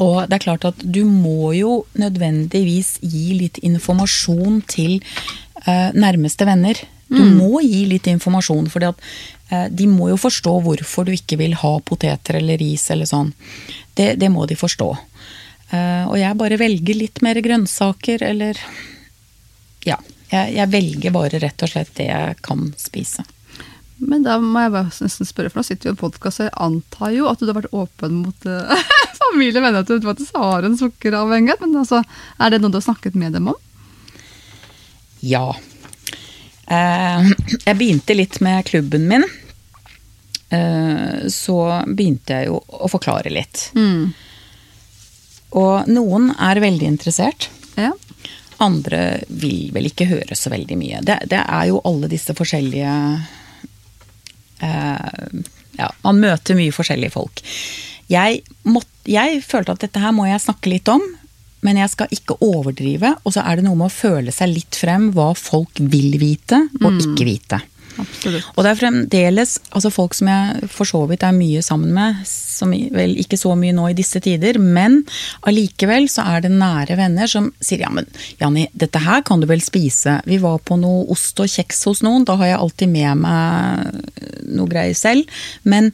[0.01, 4.95] Og det er klart at du må jo nødvendigvis gi litt informasjon til
[5.67, 6.81] eh, nærmeste venner.
[7.13, 11.77] Du må gi litt informasjon, for de må jo forstå hvorfor du ikke vil ha
[11.79, 13.29] poteter eller ris eller sånn.
[13.95, 14.89] Det, det må de forstå.
[15.69, 18.59] Eh, og jeg bare velger litt mer grønnsaker eller
[19.87, 19.99] Ja.
[20.27, 23.23] Jeg, jeg velger bare rett og slett det jeg kan spise.
[23.97, 26.49] Men da må jeg bare nesten spørre, for nå sitter vi i en podkast, og
[26.49, 28.83] jeg antar jo at du har vært åpen mot uh,
[29.23, 31.63] familie og venner at du faktisk har en sukkeravhengighet.
[31.63, 32.03] Men altså,
[32.37, 33.57] er det noe du har snakket med dem om?
[35.25, 35.47] Ja.
[36.67, 37.29] Eh,
[37.63, 39.25] jeg begynte litt med klubben min.
[40.49, 43.69] Eh, så begynte jeg jo å forklare litt.
[43.75, 44.11] Mm.
[45.55, 47.49] Og noen er veldig interessert.
[47.77, 47.93] Ja.
[48.63, 51.01] Andre vil vel ikke høre så veldig mye.
[51.05, 52.93] Det, det er jo alle disse forskjellige
[54.65, 55.43] eh,
[55.77, 57.43] Ja, man møter mye forskjellige folk.
[58.09, 61.03] Jeg, måtte, jeg følte at dette her må jeg snakke litt om,
[61.65, 63.13] men jeg skal ikke overdrive.
[63.23, 66.63] Og så er det noe med å føle seg litt frem hva folk vil vite
[66.81, 67.61] og ikke vite.
[68.01, 68.47] Absolutt.
[68.55, 72.21] Og det er fremdeles altså folk som jeg for så vidt er mye sammen med,
[72.27, 75.01] som vel ikke så mye nå i disse tider, men
[75.49, 78.07] allikevel så er det nære venner som sier ja, men
[78.41, 80.19] Janni, dette her kan du vel spise.
[80.25, 84.47] Vi var på noe ost og kjeks hos noen, da har jeg alltid med meg
[84.47, 85.29] noe greier selv.
[85.67, 85.91] Men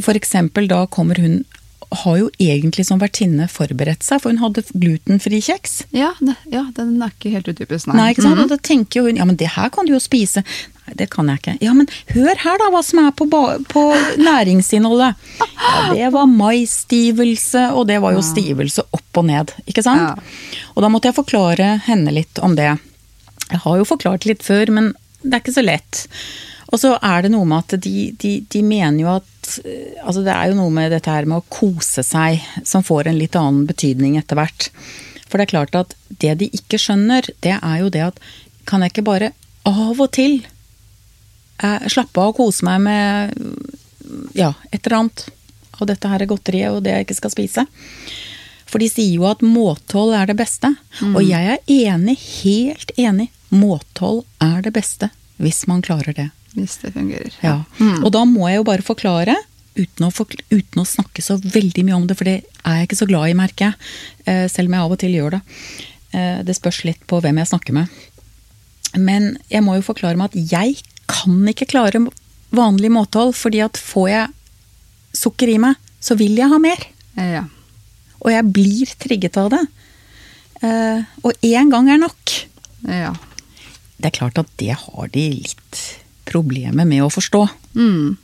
[0.00, 1.42] for eksempel da kommer hun
[1.90, 5.80] har jo egentlig som vertinne forberedt seg, for hun hadde glutenfri kjeks.
[5.96, 6.12] Ja,
[6.50, 7.96] ja, den er ikke helt utypisk, nei.
[7.98, 8.38] Nei, ikke sant?
[8.38, 8.44] Mhm.
[8.46, 10.44] Og da tenker jo hun ja, men det her kan du jo spise.
[10.96, 11.56] Det kan jeg ikke.
[11.64, 13.26] Ja, men hør her da, hva som er på,
[13.70, 13.84] på
[14.20, 15.18] næringsinnholdet.
[15.40, 20.20] Ja, det var maisstivelse, og det var jo stivelse opp og ned, ikke sant?
[20.20, 20.60] Ja.
[20.74, 22.72] Og da måtte jeg forklare henne litt om det.
[23.50, 26.04] Jeg har jo forklart litt før, men det er ikke så lett.
[26.70, 30.22] Og så er det noe med at de, de, de mener jo at eh, Altså
[30.22, 33.36] det er jo noe med dette her med å kose seg som får en litt
[33.38, 34.70] annen betydning etter hvert.
[35.26, 38.22] For det er klart at det de ikke skjønner, det er jo det at
[38.70, 39.32] kan jeg ikke bare
[39.66, 40.40] av og til
[41.62, 43.34] eh, slappe av og kose meg med
[44.34, 45.26] ja, et eller annet
[45.80, 47.66] av dette her godteriet og det jeg ikke skal spise?
[48.70, 50.68] For de sier jo at måthold er det beste.
[51.02, 53.28] Og jeg er enig, helt enig.
[53.50, 55.08] Måthold er det beste
[55.42, 56.28] hvis man klarer det.
[56.54, 57.32] Hvis det fungerer.
[57.42, 57.56] Ja.
[58.04, 59.34] Og da må jeg jo bare forklare,
[59.78, 62.88] uten å, forkl- uten å snakke så veldig mye om det, for det er jeg
[62.90, 63.90] ikke så glad i, merker jeg.
[64.28, 65.40] Eh, Selv om jeg av og til gjør det.
[66.12, 67.88] Eh, Det spørs litt på hvem jeg snakker med.
[68.98, 70.78] Men jeg må jo forklare meg at jeg
[71.10, 72.02] kan ikke klare
[72.54, 74.28] vanlig måtehold, fordi at får jeg
[75.20, 76.86] sukker i meg, så vil jeg ha mer.
[77.18, 77.44] Ja.
[78.20, 79.62] Og jeg blir trigget av det.
[80.60, 82.34] Uh, Og én gang er nok.
[82.84, 83.14] Ja.
[84.00, 85.80] Det er klart at det har de litt
[86.28, 87.42] problemer med å forstå.
[87.76, 88.16] Mm.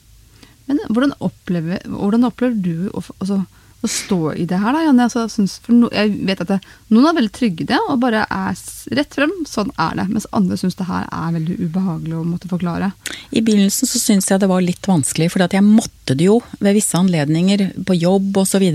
[0.67, 3.43] Men hvordan opplever, hvordan opplever du altså,
[3.85, 5.05] å stå i det her, da, Janne?
[5.07, 6.59] Altså, no, jeg vet at det,
[6.95, 8.57] Noen er veldig trygge i det og bare er
[8.99, 9.35] rett frem.
[9.49, 10.07] Sånn er det.
[10.11, 12.93] Mens andre syns det her er veldig ubehagelig å måtte forklare.
[13.31, 16.79] I begynnelsen så syns jeg det var litt vanskelig, for jeg måtte det jo ved
[16.79, 18.67] visse anledninger, på jobb osv.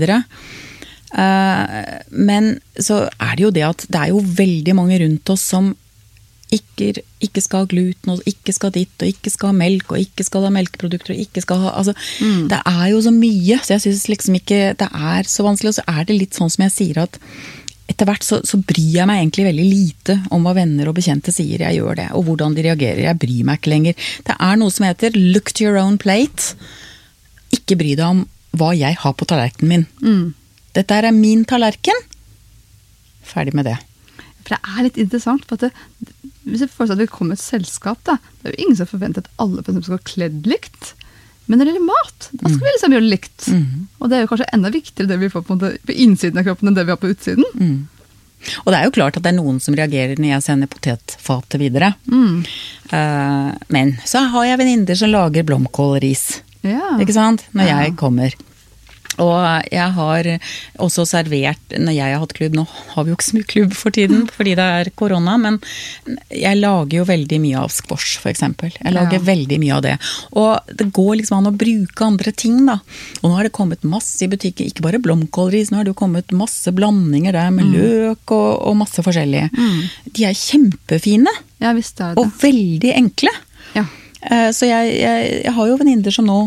[2.10, 5.74] Men så er det jo det at det er jo veldig mange rundt oss som
[6.52, 10.02] ikke, ikke skal ha gluten, og ikke skal ditt, og ikke skal ha melk, og
[10.02, 11.94] ikke skal ha melkeprodukter, og ikke skal ha altså,
[12.50, 15.72] Det er jo så mye, så jeg syns liksom ikke det er så vanskelig.
[15.72, 17.18] Og så er det litt sånn som jeg sier at
[17.92, 21.34] etter hvert så, så bryr jeg meg egentlig veldig lite om hva venner og bekjente
[21.34, 21.64] sier.
[21.66, 23.02] Jeg gjør det, og hvordan de reagerer.
[23.08, 24.06] Jeg bryr meg ikke lenger.
[24.28, 26.54] Det er noe som heter 'look to your own plate'.
[27.52, 29.86] Ikke bry deg om hva jeg har på tallerkenen min.
[30.00, 30.34] Mm.
[30.76, 31.98] Dette er min tallerken.
[33.22, 33.78] Ferdig med det.
[34.42, 35.44] For det er litt interessant.
[35.46, 35.72] for at det,
[36.44, 38.88] Hvis jeg forestiller at vi kommer i et selskap, da, det er jo ingen som
[38.90, 40.92] forventer at alle for skal være kledd likt.
[41.46, 43.46] Men når det gjelder mat, da skal vi liksom gjøre det likt.
[44.00, 46.70] Og det er jo kanskje enda viktigere det vi får på, på innsiden av kroppen
[46.70, 47.46] enn det vi har på utsiden.
[48.62, 51.60] Og det er jo klart at det er noen som reagerer når jeg sender potetfatet
[51.62, 51.92] videre.
[52.10, 56.24] Uh, men så har jeg venninner som lager blomkålris.
[56.66, 56.96] Ja.
[57.02, 57.44] Ikke sant?
[57.54, 57.76] Når Ja.
[57.84, 58.34] jeg kommer.
[59.20, 60.28] Og jeg har
[60.80, 63.72] også servert, når jeg har hatt klubb, nå har vi jo ikke så mye klubb
[63.76, 65.58] for tiden fordi det er korona, men
[66.32, 68.72] jeg lager jo veldig mye av squash, eksempel.
[68.78, 69.24] Jeg lager Ja.
[69.26, 69.98] veldig mye av det.
[70.32, 72.78] Og det går liksom an å bruke andre ting, da.
[73.22, 76.00] Og nå har det kommet masse i butikken, ikke bare blomkålris, nå har det jo
[76.02, 79.50] kommet masse blandinger der med løk og, og masse forskjellig.
[80.12, 81.28] De er kjempefine,
[81.60, 83.30] ja, visst er det og veldig enkle.
[83.74, 83.84] Ja.
[84.22, 86.40] Eh, Så jeg, jeg, jeg har jo venninner som nå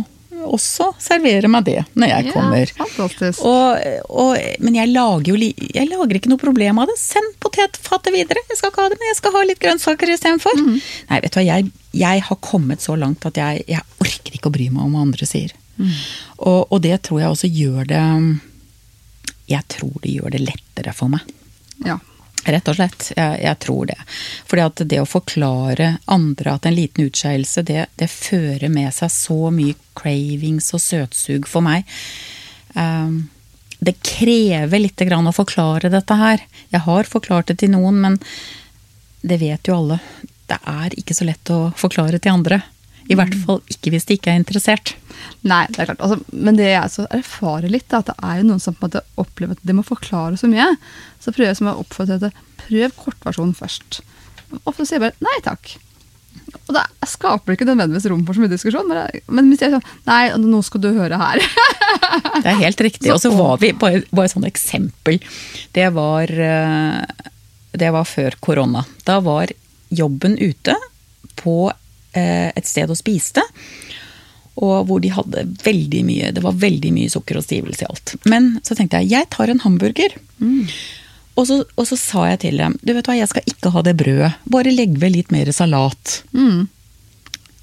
[0.53, 2.71] også servere meg det når jeg kommer.
[2.71, 3.43] Ja, fantastisk.
[3.45, 4.31] Og, og,
[4.63, 6.97] men jeg lager jo jeg lager ikke noe problem av det.
[7.01, 8.43] Send potetfatet videre.
[8.49, 10.61] Jeg skal ikke ha det, men jeg skal ha litt grønnsaker istedenfor.
[10.61, 10.79] Mm.
[11.11, 14.51] Nei, vet du hva, jeg, jeg, har kommet så langt at jeg, jeg, orker ikke
[14.51, 15.53] å bry meg om hva andre sier.
[15.75, 15.93] Mm.
[16.37, 18.03] Og, og, det tror jeg også gjør det
[19.51, 21.25] Jeg tror det gjør det lettere for meg.
[21.85, 21.99] Ja.
[22.45, 23.07] Rett og slett.
[23.17, 23.97] Jeg, jeg, tror det.
[24.45, 29.13] Fordi at det å forklare andre at en liten utskeielse, det, det, fører med seg
[29.13, 31.89] så mye cravings og søtsug for meg.
[32.75, 33.25] Um,
[33.79, 36.45] det krever litt grann å forklare dette her.
[36.73, 38.19] Jeg har forklart det til noen, men
[39.25, 39.99] det vet jo alle.
[40.45, 42.61] Det er ikke så lett å forklare til andre.
[43.11, 44.95] I hvert fall ikke hvis de ikke er interessert.
[45.45, 46.01] Nei, det er klart.
[46.03, 48.85] Altså, men det jeg så erfarer litt, er at det er jo noen som på
[48.85, 50.71] en måte opplever at de må forklare så mye.
[51.21, 54.01] Så prøver jeg som å oppfordre til prøv kortversjonen først.
[54.63, 55.75] Ofte sier jeg bare nei takk.
[56.65, 58.89] Og da skaper det ikke nødvendigvis rom for så mye diskusjon.
[58.89, 61.41] Men hvis jeg sånn Nei, nå skal du høre her.
[62.43, 63.11] det er helt riktig.
[63.13, 65.19] Og så var vi Bare, bare et sånt eksempel.
[65.75, 67.31] Det var, eh,
[67.75, 68.85] det var før korona.
[69.07, 69.53] Da var
[69.93, 70.77] jobben ute
[71.37, 71.57] på
[72.21, 73.43] et sted og spiste.
[74.55, 78.13] Og hvor de hadde veldig mye Det var veldig mye sukker og stivelse i alt.
[78.31, 80.15] Men så tenkte jeg jeg tar en hamburger.
[80.39, 80.69] Mm.
[81.35, 83.83] Og, så, og, så, sa jeg til dem du vet hva, jeg skal ikke ha
[83.83, 84.31] det brødet.
[84.51, 86.21] Bare legg ved litt mer salat.
[86.31, 86.69] Mm.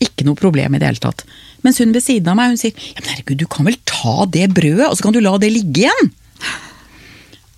[0.05, 1.25] Ikke noe problem i det hele tatt.
[1.65, 4.27] Mens hun ved siden av meg hun sier ja, men herregud, du kan vel ta
[4.35, 6.11] det brødet, og så kan du la det ligge igjen?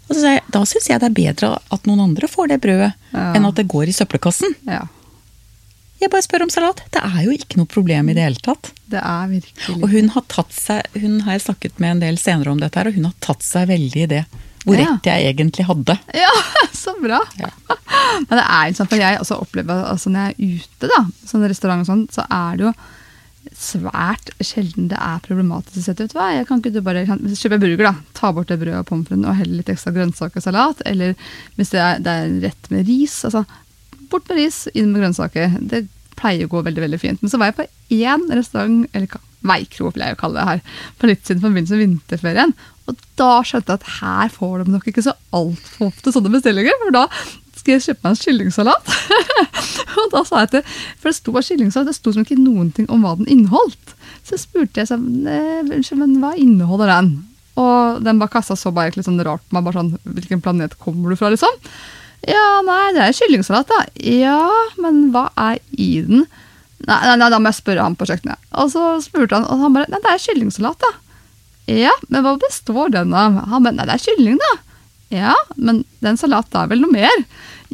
[0.05, 2.61] Og så sier jeg, Da syns jeg det er bedre at noen andre får det
[2.63, 3.31] brødet, ja.
[3.35, 4.55] enn at det går i søppelkassen.
[4.69, 4.85] Ja.
[6.05, 6.83] Jeg bare spør om salat.
[6.93, 8.75] Det er jo ikke noe problem i det hele tatt.
[8.93, 9.77] Det er virkelig.
[9.79, 12.77] Og hun har tatt seg, hun har jeg snakket med en del senere om dette
[12.77, 14.25] her, og hun har tatt seg veldig i det.
[14.65, 14.85] Hvor ja.
[14.85, 15.97] rett jeg egentlig hadde.
[16.17, 16.35] Ja,
[16.85, 17.23] så bra.
[17.41, 17.49] Ja.
[18.27, 21.01] Men det er jo sånn, for jeg også opplever altså når jeg er ute, da,
[21.31, 22.75] sånn restaurant og sånn, så er det jo
[23.61, 26.31] svært sjelden det er problematisk å sette ut hva.
[26.37, 29.09] Jeg kan ikke du bare kan, kjøper burger, da, ta bort det brødet og pommes
[29.09, 30.85] fritesen og helle litt ekstra grønnsaker og salat.
[30.89, 31.17] Eller
[31.57, 33.45] hvis det er, det er rett med ris, altså
[34.13, 35.59] bort med ris, inn med grønnsaker.
[35.61, 35.87] Det
[36.19, 37.23] pleier å gå veldig veldig fint.
[37.23, 37.69] Men så var jeg på
[38.01, 41.77] én restaurant, eller veikro pleier jeg å kalle det her, for litt siden på begynnelsen
[41.77, 42.55] av vinterferien.
[42.89, 46.77] Og da skjønte jeg at her får de nok ikke så altfor ofte sånne bestillinger.
[46.83, 47.05] For da
[47.57, 48.95] skal jeg kjøpe meg en kyllingsalat.
[50.01, 52.89] og da sa jeg til, For det sto kyllingsalat, det sto som ikke noen ting
[52.93, 53.95] om hva den inneholdt.
[54.25, 57.15] Så spurte jeg sånn, men hva inneholder den?
[57.61, 59.65] Og den bare kassa så bare litt sånn rart på meg.
[59.67, 61.61] bare sånn, Hvilken planet kommer du fra, liksom?
[62.31, 63.85] Ja, nei, det er kyllingsalat, da.
[64.01, 64.41] Ja,
[64.81, 66.27] men hva er i den?
[66.85, 68.41] Nei, nei, nei, da må jeg spørre han på kjøkkenet.
[68.61, 70.93] Og så spurte han, og han bare Nei, det er kyllingsalat, da.
[71.71, 73.39] Ja, men hva består den av?
[73.49, 74.53] Han bare Nei, det er kylling, da.
[75.15, 77.25] Ja, men den salaten er vel noe mer?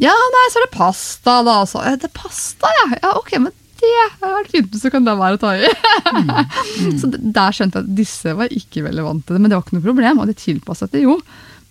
[0.01, 1.57] Ja, nei, så er det pasta, da.
[1.69, 2.85] Så, det er pasta, ja.
[3.01, 5.65] Ja, ok, men det fint hvis du kan la være å ta i.
[5.65, 6.97] mm, mm.
[7.01, 9.65] Så der skjønte jeg at disse var ikke veldig vant til det, men det var
[9.65, 10.21] ikke noe problem.
[10.21, 11.17] Og de tilpasset det jo.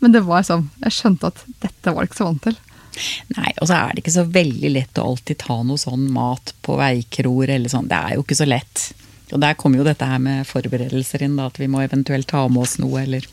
[0.03, 2.59] Men det var sånn, jeg skjønte at dette var ikke så vant til.
[3.37, 6.55] Nei, og så er det ikke så veldig lett å alltid ta noe sånn mat
[6.65, 7.89] på veikroer eller sånn.
[7.91, 8.87] Det er jo ikke så lett.
[9.31, 12.47] Og der kommer jo dette her med forberedelser inn, da, at vi må eventuelt ta
[12.51, 13.27] med oss noe, eller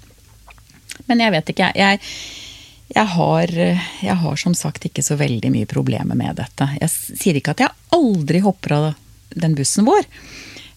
[1.08, 2.02] Men jeg vet ikke, jeg.
[2.88, 6.70] Jeg har, jeg har som sagt ikke så veldig mye problemer med dette.
[6.80, 8.86] Jeg sier ikke at jeg aldri hopper av
[9.36, 10.08] den bussen vår,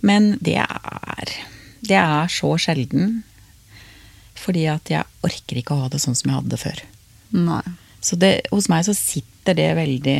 [0.02, 1.36] men det er
[1.80, 3.22] Det er så sjelden.
[4.36, 6.82] Fordi at jeg orker ikke å ha det sånn som jeg hadde det før.
[7.36, 7.62] Nei.
[8.00, 10.18] Så det, hos meg så sitter det veldig,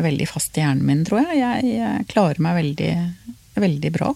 [0.00, 1.40] veldig fast i hjernen min, tror jeg.
[1.42, 2.92] Jeg, jeg klarer meg veldig,
[3.60, 4.12] veldig bra.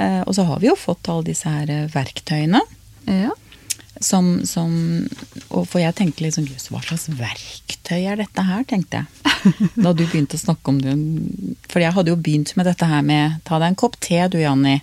[0.00, 2.62] Eh, og så har vi jo fått alle disse her eh, verktøyene.
[3.10, 3.34] Ja.
[4.02, 4.72] Som, som
[5.54, 9.30] og For jeg tenkte liksom Jøss, hva slags verktøy er dette her, tenkte jeg.
[9.84, 10.96] Da du begynte å snakke om det.
[11.68, 14.40] For jeg hadde jo begynt med dette her med ta deg en kopp te du,
[14.40, 14.80] Janni.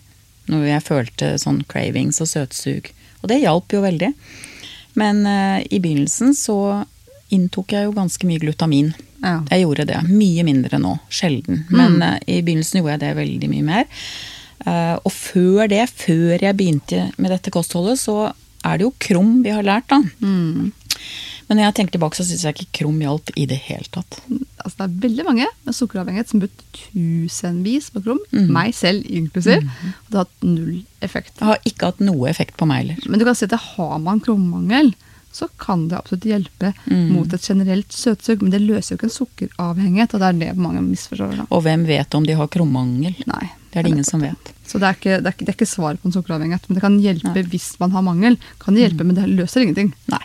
[0.52, 2.92] Når jeg følte sånn cravings og søtsug.
[3.22, 4.14] Og det hjalp jo veldig.
[5.00, 6.58] Men uh, i begynnelsen så
[7.32, 8.92] inntok jeg jo ganske mye glutamin.
[9.22, 9.40] Ja.
[9.54, 10.02] Jeg gjorde det.
[10.10, 10.98] Mye mindre nå.
[11.14, 11.64] Sjelden.
[11.70, 11.78] Mm.
[11.78, 13.90] Men uh, i begynnelsen gjorde jeg det veldig mye mer.
[14.66, 18.32] Uh, og før det, før jeg begynte med dette kostholdet, så
[18.68, 20.02] er det jo krum vi har lært, da.
[20.22, 20.72] Mm.
[21.52, 24.22] Men når jeg tenker tilbake, så syns jeg ikke krum hjalp i det hele tatt.
[24.64, 28.46] Altså, det er veldig mange med sukkeravhengighet som bruker tusenvis på krum, mm.
[28.56, 29.66] meg selv inklusiv.
[29.66, 29.90] Mm.
[29.92, 31.34] Og det har hatt null effekt.
[31.36, 33.04] Det har ikke hatt noe effekt på meg heller.
[33.12, 34.94] Men du kan si at har man krommangel,
[35.36, 37.12] så kan det absolutt hjelpe mm.
[37.12, 38.46] mot et generelt søtsug.
[38.46, 41.36] Men det løser jo ikke en sukkeravhengighet, og det er det mange misforstår.
[41.36, 41.50] Da.
[41.52, 43.20] Og hvem vet om de har krommangel?
[43.28, 43.46] Nei.
[43.72, 44.56] Det er det ingen som vet.
[44.68, 46.72] Så det er ikke, det er er ikke svaret på en sukkeravhengighet.
[46.72, 47.48] Men det kan hjelpe Nei.
[47.52, 48.40] hvis man har mangel.
[48.64, 49.12] Kan det hjelpe, mm.
[49.12, 49.92] Men det løser ingenting.
[50.12, 50.24] Nei.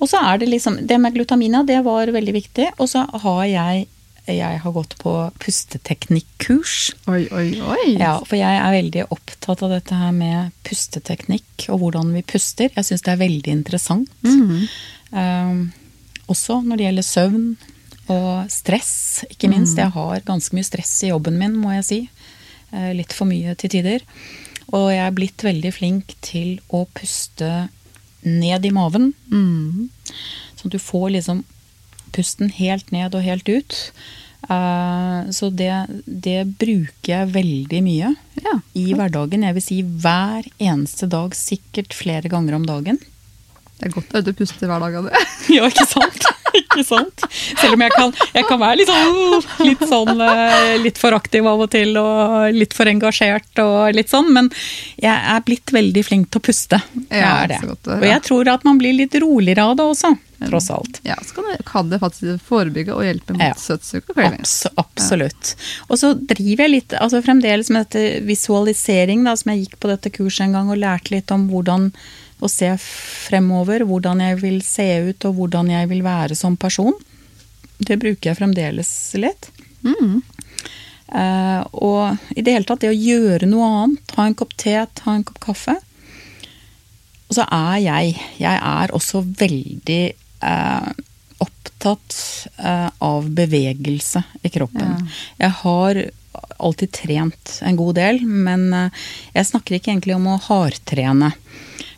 [0.00, 2.70] Og så er det liksom Det med glutamina, det var veldig viktig.
[2.78, 3.86] Og så har jeg
[4.26, 6.72] jeg har gått på pusteteknikkurs.
[7.06, 7.92] Oi, oi, oi.
[7.94, 12.72] Ja, for jeg er veldig opptatt av dette her med pusteteknikk og hvordan vi puster.
[12.74, 14.10] Jeg syns det er veldig interessant.
[14.26, 15.68] Um,
[16.26, 17.46] også når det gjelder søvn
[18.10, 18.92] og stress,
[19.30, 19.78] ikke minst.
[19.78, 22.00] Jeg har ganske mye stress i jobben min, må jeg si.
[22.72, 24.04] Eh, Litt for mye til tider.
[24.74, 27.68] Og jeg er blitt veldig flink til å puste
[28.24, 29.12] ned i maven.
[29.32, 29.88] Mm.
[30.56, 31.44] Sånn at du får liksom
[32.16, 33.76] pusten helt ned og helt ut.
[34.46, 35.72] Uh, Så det,
[36.06, 38.12] det bruker jeg veldig mye
[38.44, 38.60] Ja.
[38.78, 39.42] i hverdagen.
[39.42, 42.98] Jeg vil si hver eneste dag, sikkert flere ganger om dagen.
[43.76, 45.24] Det er godt å puste hver dag av det.
[45.56, 46.24] Ja, ikke sant?
[46.56, 47.22] ikke sant?
[47.60, 51.46] Selv om jeg kan, jeg kan være litt sånn, litt sånn eh, litt for aktiv
[51.46, 54.48] av og til, og litt for engasjert og litt sånn, men
[54.98, 56.80] jeg er blitt veldig flink til å puste.
[57.10, 57.60] Jeg Ja, er det.
[57.98, 60.14] Og jeg tror at man blir litt roligere av det også,
[60.48, 61.00] tross alt.
[61.06, 63.54] Ja, så kan det, kan det faktisk forebygge og hjelpe mot Ja.
[64.08, 64.40] kvelning.
[64.40, 65.54] Abs absolutt.
[65.90, 69.92] Og så driver jeg litt, altså fremdeles med dette visualisering, da, som jeg gikk på
[69.92, 71.90] dette kurset en gang og lærte litt om hvordan
[72.40, 76.94] å se fremover, hvordan jeg vil se ut og hvordan jeg vil være som person.
[77.78, 79.48] Det bruker jeg fremdeles litt.
[79.86, 80.20] Mm.
[81.06, 84.74] Uh, og i det hele tatt, det å gjøre noe annet, ta en kopp te,
[84.98, 85.76] ta en kopp kaffe.
[87.26, 90.02] Og så er jeg, jeg er også veldig
[90.44, 90.90] uh,
[91.42, 92.18] opptatt
[92.60, 95.08] uh, av bevegelse i kroppen.
[95.40, 96.04] Jeg har
[96.56, 98.68] alltid trent en god del, men
[99.32, 101.30] jeg snakker ikke egentlig om å hardtrene.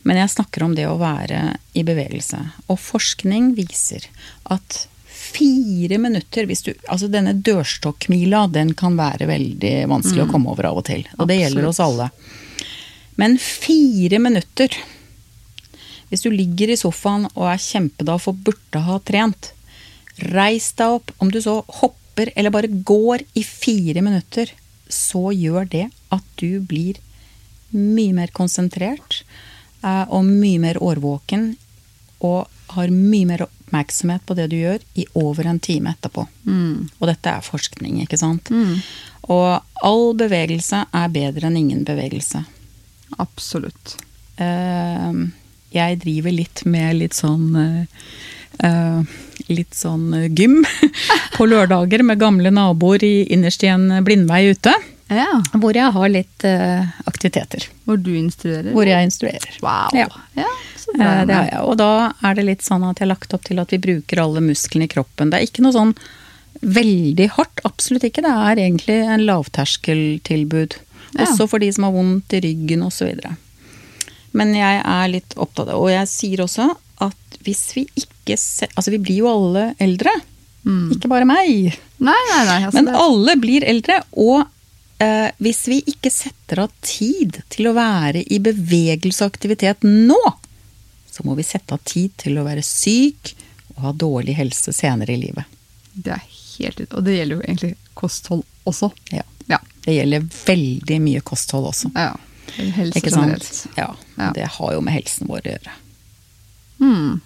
[0.02, 2.38] Men jeg snakker om det å være i bevegelse.
[2.68, 4.06] Og forskning viser
[4.52, 4.84] at
[5.18, 10.70] fire minutter hvis du, altså Denne dørstokkmila den kan være veldig vanskelig å komme over
[10.70, 11.04] av og til.
[11.18, 12.10] Og det gjelder oss alle.
[13.18, 14.70] Men fire minutter
[16.08, 19.50] Hvis du ligger i sofaen og er kjempedag for burde ha trent,
[20.32, 21.12] reis deg opp.
[21.20, 24.48] Om du så hopper eller bare går i fire minutter,
[24.88, 26.96] så gjør det at du blir
[27.76, 29.20] mye mer konsentrert
[29.86, 31.52] og mye mer årvåken
[32.26, 36.26] og har mye mer oppmerksomhet på det du gjør i over en time etterpå.
[36.48, 36.88] Mm.
[36.98, 38.50] Og dette er forskning, ikke sant?
[39.28, 42.42] Og all bevegelse er bedre enn ingen bevegelse.
[43.22, 43.96] Absolutt.
[44.36, 45.22] Eh,
[45.74, 48.04] jeg driver litt med litt sånn eh,
[48.64, 49.16] eh,
[49.48, 50.58] Litt sånn gym
[51.38, 54.74] på lørdager med gamle naboer i, innerst i en blindvei ute.
[55.08, 55.28] Ja.
[55.56, 57.64] Hvor jeg har litt uh, aktiviteter.
[57.88, 58.70] Hvor du instruerer.
[58.76, 59.58] Hvor jeg instruerer.
[59.64, 59.92] Wow.
[59.96, 60.08] Ja.
[60.36, 60.48] Ja.
[60.94, 61.60] Eh, Det har jeg.
[61.64, 61.90] Og da
[62.24, 64.88] er det litt sånn at jeg har lagt opp til at vi bruker alle musklene
[64.88, 65.32] i kroppen.
[65.32, 65.94] Det er ikke noe sånn
[66.60, 68.24] veldig hardt, absolutt ikke.
[68.24, 70.78] Det er egentlig en lavterskeltilbud.
[71.14, 71.24] Ja.
[71.24, 73.14] Også for de som har vondt i ryggen osv.
[74.36, 76.66] Men jeg er litt opptatt av Og jeg sier også
[77.00, 80.12] at hvis vi ikke ser Altså vi blir jo alle eldre.
[80.92, 81.78] Ikke bare meg.
[81.96, 82.58] Nei, nei, nei.
[82.66, 84.44] Altså, Men alle blir eldre, og
[84.98, 90.18] eh, hvis vi ikke setter av tid til å være i bevegelse og aktivitet nå,
[91.10, 93.34] så må vi sette av tid til å være syk
[93.76, 95.44] og ha dårlig helse senere i livet.
[95.94, 96.22] det er
[96.58, 96.94] helt ut.
[96.94, 98.90] Og det gjelder jo egentlig kosthold også.
[99.14, 99.22] Ja.
[99.48, 99.58] Ja.
[99.84, 101.92] Det gjelder veldig mye kosthold også.
[101.94, 102.14] ja.
[102.58, 103.68] Helse Ikke sant?
[103.76, 104.30] Ja, Ja.
[104.34, 105.72] Det har jo med helsen vår å gjøre.
[106.80, 107.20] Mm.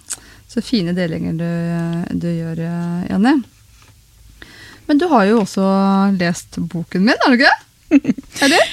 [0.51, 3.31] Så fine delinger du, du gjør, eh, Janne.
[4.85, 5.63] Men du har jo også
[6.19, 7.53] lest boken min, har du ikke?
[8.43, 8.71] Eller?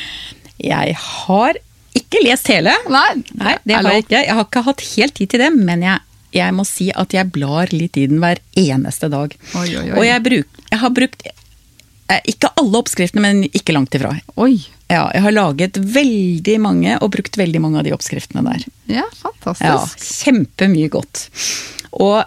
[0.60, 1.58] Jeg har
[1.96, 2.72] ikke lest hele.
[2.92, 3.08] Nei,
[3.40, 4.22] Nei, det har jeg ikke.
[4.26, 5.98] Jeg har ikke hatt helt tid til det, men jeg,
[6.36, 9.34] jeg må si at jeg blar litt i den hver eneste dag.
[9.58, 9.94] Oi, oi, oi.
[9.98, 14.12] Og jeg, bruk, jeg har brukt eh, ikke alle oppskriftene, men ikke langt ifra.
[14.90, 18.66] Ja, jeg har laget veldig mange og brukt veldig mange av de oppskriftene der.
[18.90, 19.08] Ja, Ja,
[19.46, 20.24] fantastisk.
[20.26, 21.28] Kjempemye godt.
[21.94, 22.20] Og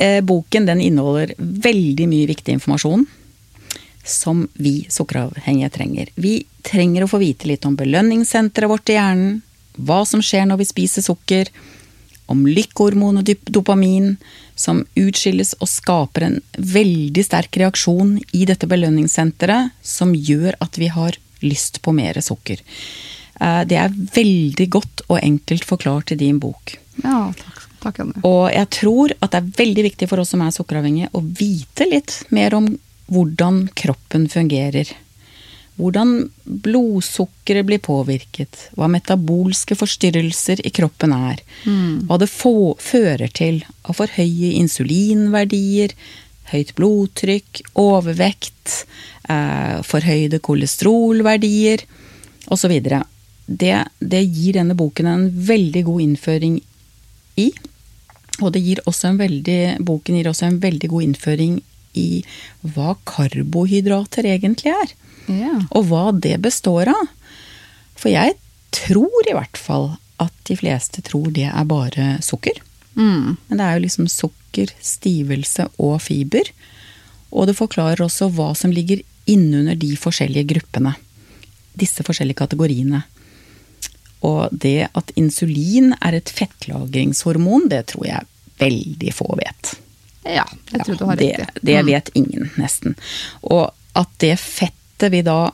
[0.00, 3.04] eh, boken den inneholder veldig mye viktig informasjon
[4.06, 6.10] som vi sukkeravhengige trenger.
[6.14, 9.40] Vi trenger å få vite litt om belønningssenteret vårt i hjernen,
[9.76, 11.50] hva som skjer når vi spiser sukker,
[12.26, 14.16] om lykkehormon og dopamin,
[14.58, 20.88] som utskilles og skaper en veldig sterk reaksjon i dette belønningssenteret, som gjør at vi
[20.90, 22.62] har lyst på mer sukker.
[23.40, 26.78] Eh, Det er veldig godt og enkelt forklart i din bok.
[27.04, 28.24] Ja, takk, takk Anne.
[28.24, 31.86] Og jeg tror at det er veldig viktig for oss som er sukkeravhengige, å vite
[31.90, 32.72] litt mer om
[33.12, 34.90] hvordan kroppen fungerer.
[35.76, 41.42] Hvordan blodsukkeret blir påvirket, hva metabolske forstyrrelser i kroppen er.
[42.08, 45.92] Hva det få, fører til av for høye insulinverdier,
[46.52, 48.86] høyt blodtrykk, overvekt,
[49.28, 51.84] eh, forhøyde kolesterolverdier
[52.48, 52.80] osv.
[53.46, 56.60] Det, det gir denne boken en veldig god innføring
[57.36, 57.50] i.
[58.40, 61.60] Og det gir også en veldig, boken gir også en veldig god innføring
[61.96, 62.22] i
[62.62, 64.94] hva karbohydrater egentlig er.
[65.26, 65.64] Yeah.
[65.74, 67.08] Og hva det består av.
[67.96, 68.36] For jeg
[68.76, 72.60] tror i hvert fall at de fleste tror det er bare sukker.
[72.96, 73.36] Mm.
[73.48, 76.48] Men det er jo liksom sukker, stivelse og fiber.
[77.32, 80.94] Og det forklarer også hva som ligger innunder de forskjellige gruppene.
[81.76, 83.02] Disse forskjellige kategoriene.
[84.24, 88.30] Og det at insulin er et fettlagringshormon, det tror jeg
[88.60, 89.74] veldig få vet.
[90.34, 91.86] Ja, jeg tror du har det, rett Det, det Mm.
[91.86, 92.96] vet ingen, nesten.
[93.42, 95.50] Og at det fettet vi da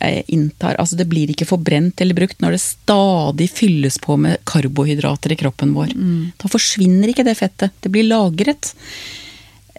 [0.00, 4.38] eh, inntar, altså det blir ikke forbrent eller brukt når det stadig fylles på med
[4.44, 5.92] karbohydrater i kroppen vår.
[5.94, 6.32] Mm.
[6.42, 8.72] Da forsvinner ikke det fettet, det blir lagret.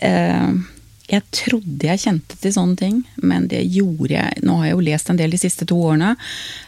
[0.01, 0.53] Eh,
[1.11, 4.43] jeg trodde jeg kjente til sånne ting, men det gjorde jeg.
[4.47, 6.13] Nå har jeg jo lest en del de siste to årene.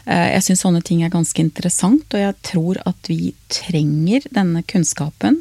[0.04, 4.62] Eh, Jeg syns sånne ting er ganske interessant, og jeg tror at vi trenger denne
[4.68, 5.40] kunnskapen.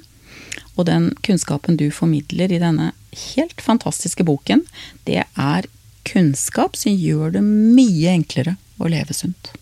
[0.75, 2.91] Og den kunnskapen du formidler i denne
[3.31, 4.65] helt fantastiske boken,
[5.07, 5.69] det er
[6.05, 9.53] kunnskap som gjør det mye enklere å leve sunt.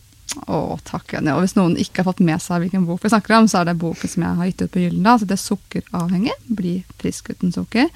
[0.48, 1.32] Å, takk, Jenny.
[1.36, 3.70] Og hvis noen ikke har fått med seg hvilken bok vi snakker om, så er
[3.70, 5.20] det boken som jeg har gitt ut på Gyllendal.
[5.22, 6.48] Så det er 'Sukkeravhengig'.
[6.60, 7.92] Bli frisk uten sukker.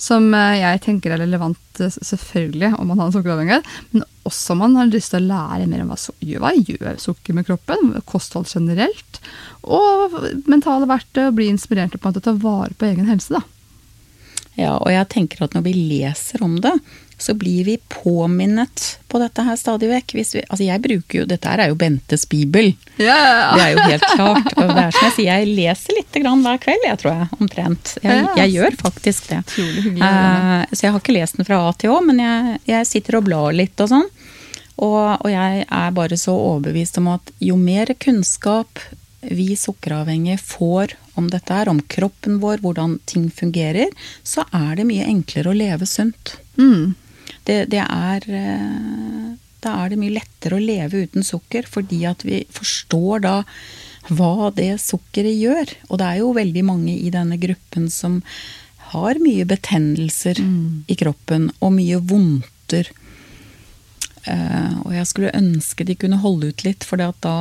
[0.00, 4.54] Som eh, jeg tenker er relevant eh, selvfølgelig om man har en sukkeravhengighet, men også
[4.54, 5.98] om man har lyst til å lære mer om hva,
[6.42, 9.20] hva gjør sukker med kroppen, kosthold generelt,
[9.62, 10.18] og
[10.50, 13.38] mentale verktøy, og bli inspirert på en måte til å ta vare på egen helse.
[13.38, 13.44] da.
[14.54, 16.72] Ja, og jeg tenker at når vi leser om det,
[17.18, 20.14] så blir vi påminnet på dette her stadig vekk.
[20.16, 22.72] Vi, altså jeg bruker jo, Dette her er jo Bentes bibel.
[23.54, 24.50] Det er jo helt klart.
[24.56, 27.28] Og det er som jeg sier, jeg leser litt grann hver kveld, jeg tror jeg,
[27.38, 27.94] omtrent.
[28.02, 29.40] Jeg, jeg gjør faktisk det.
[29.60, 33.20] Eh, så jeg har ikke lest den fra A til Å, men jeg, jeg sitter
[33.20, 34.10] og blar litt og sånn.
[34.82, 38.82] Og, og jeg er bare så overbevist om at jo mer kunnskap
[39.24, 43.92] vi sukkeravhengige får om dette her, om kroppen vår, hvordan ting fungerer,
[44.26, 46.36] så er det mye enklere å leve sunt.
[46.58, 46.94] Mm.
[47.44, 49.32] Det, det er eh,
[49.64, 53.38] Da er det mye lettere å leve uten sukker, fordi at vi forstår da
[54.12, 55.72] hva det sukkeret gjør.
[55.88, 58.20] Og det er jo veldig mange i denne gruppen som
[58.92, 60.38] har mye betennelser
[60.86, 62.90] i kroppen, og mye vondter.
[64.28, 67.34] Uh, og jeg skulle ønske de kunne holde ut litt, for da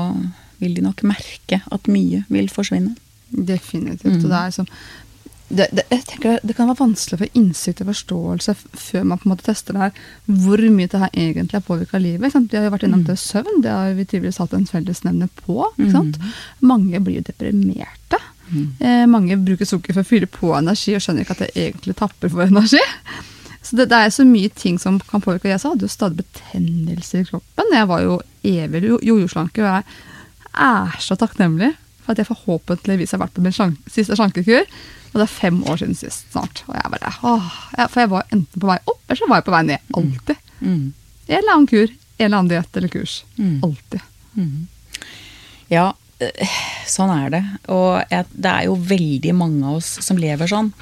[0.64, 2.96] vil de nok merke at mye vil forsvinne.
[3.34, 4.24] Definitivt.
[4.24, 4.70] Og det er liksom
[5.58, 9.20] det, det, jeg tenker det kan være vanskelig å få innsikt og forståelse før man
[9.22, 9.98] på en måte tester det her,
[10.44, 12.34] hvor mye det her egentlig har påvirka livet.
[12.34, 15.60] Vi har jo vært innom det søvn, det har vi tydeligvis hatt en fellesnevner på.
[15.94, 16.18] Sant?
[16.62, 18.20] Mange blir jo deprimerte.
[18.80, 21.96] Eh, mange bruker sukker for å fylle på energi og skjønner ikke at det egentlig
[21.98, 22.82] tapper for energi.
[23.64, 25.48] Så det, det er så mye ting som kan påvirke.
[25.50, 27.72] Jeg hadde jo stadig betennelser i kroppen.
[27.74, 29.84] Jeg var jo evig jo- jojoslanke, og jeg
[30.68, 31.72] er så takknemlig
[32.04, 34.68] for at jeg forhåpentligvis har vært på min slank, siste slankekur.
[35.14, 36.64] Og det er fem år siden sist snart.
[36.66, 39.42] Og jeg bare, åh, jeg, for jeg var enten på vei opp, eller så var
[39.42, 39.90] jeg på vei ned.
[40.00, 40.52] Alltid.
[40.60, 40.86] Mm.
[41.28, 43.18] En eller annen kur, en eller annen diett eller kurs.
[43.38, 43.58] Mm.
[43.68, 44.08] Alltid.
[45.70, 45.88] Ja,
[46.20, 46.56] eh,
[46.90, 47.44] sånn er det.
[47.74, 50.74] Og jeg, det er jo veldig mange av oss som lever sånn.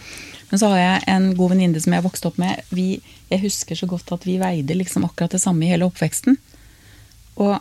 [0.52, 2.64] Men så har jeg en god venninne som jeg vokste opp med.
[2.76, 2.88] Vi,
[3.32, 6.36] jeg husker så godt at vi veide liksom akkurat det samme i hele oppveksten.
[7.40, 7.56] Og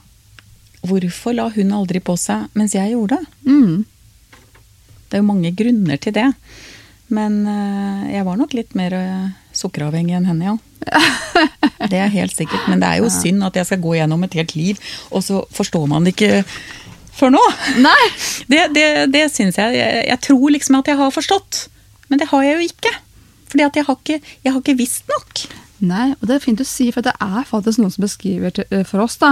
[0.86, 3.50] hvorfor la hun aldri på seg mens jeg gjorde det?
[3.50, 3.84] Mm.
[5.10, 6.28] Det er jo mange grunner til det.
[7.10, 10.58] Men eh, jeg var nok litt mer eh, sukkeravhengig enn henne, ja.
[11.90, 12.68] Det er helt sikkert.
[12.70, 14.80] Men det er jo synd at jeg skal gå gjennom et helt liv,
[15.10, 16.44] og så forstår man det ikke
[17.18, 17.42] før nå.
[17.82, 17.98] Nei!
[18.50, 21.66] Det, det, det syns jeg, jeg Jeg tror liksom at jeg har forstått,
[22.08, 22.94] men det har jeg jo ikke.
[23.50, 25.42] Fordi at jeg har ikke, jeg har ikke visst nok.
[25.80, 28.66] Nei, og det er fint å si, for det er faktisk noen som beskriver til,
[28.68, 29.30] eh, for oss da,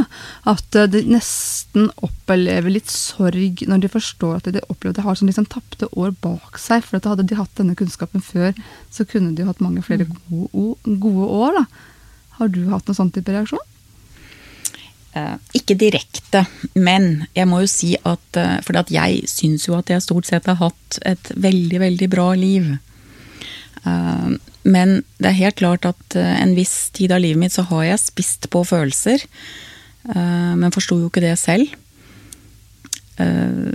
[0.48, 5.04] at eh, de nesten opplever litt sorg når de forstår at de opplever at de
[5.04, 6.86] har sånn liksom tapte år bak seg.
[6.86, 8.56] For at hadde de hatt denne kunnskapen før,
[8.88, 11.60] så kunne de hatt mange flere gode, gode år.
[11.60, 11.66] da.
[12.40, 13.68] Har du hatt noen sånn type reaksjon?
[15.18, 16.46] Eh, ikke direkte,
[16.80, 20.62] men jeg må jo si at For jeg syns jo at jeg stort sett har
[20.62, 22.78] hatt et veldig, veldig bra liv.
[23.84, 24.28] Eh,
[24.68, 27.84] men det er helt klart at eh, en viss tid av livet mitt så har
[27.88, 29.24] jeg spist på følelser.
[30.12, 31.72] eh, Men forsto jo ikke det selv.
[33.18, 33.72] Eh,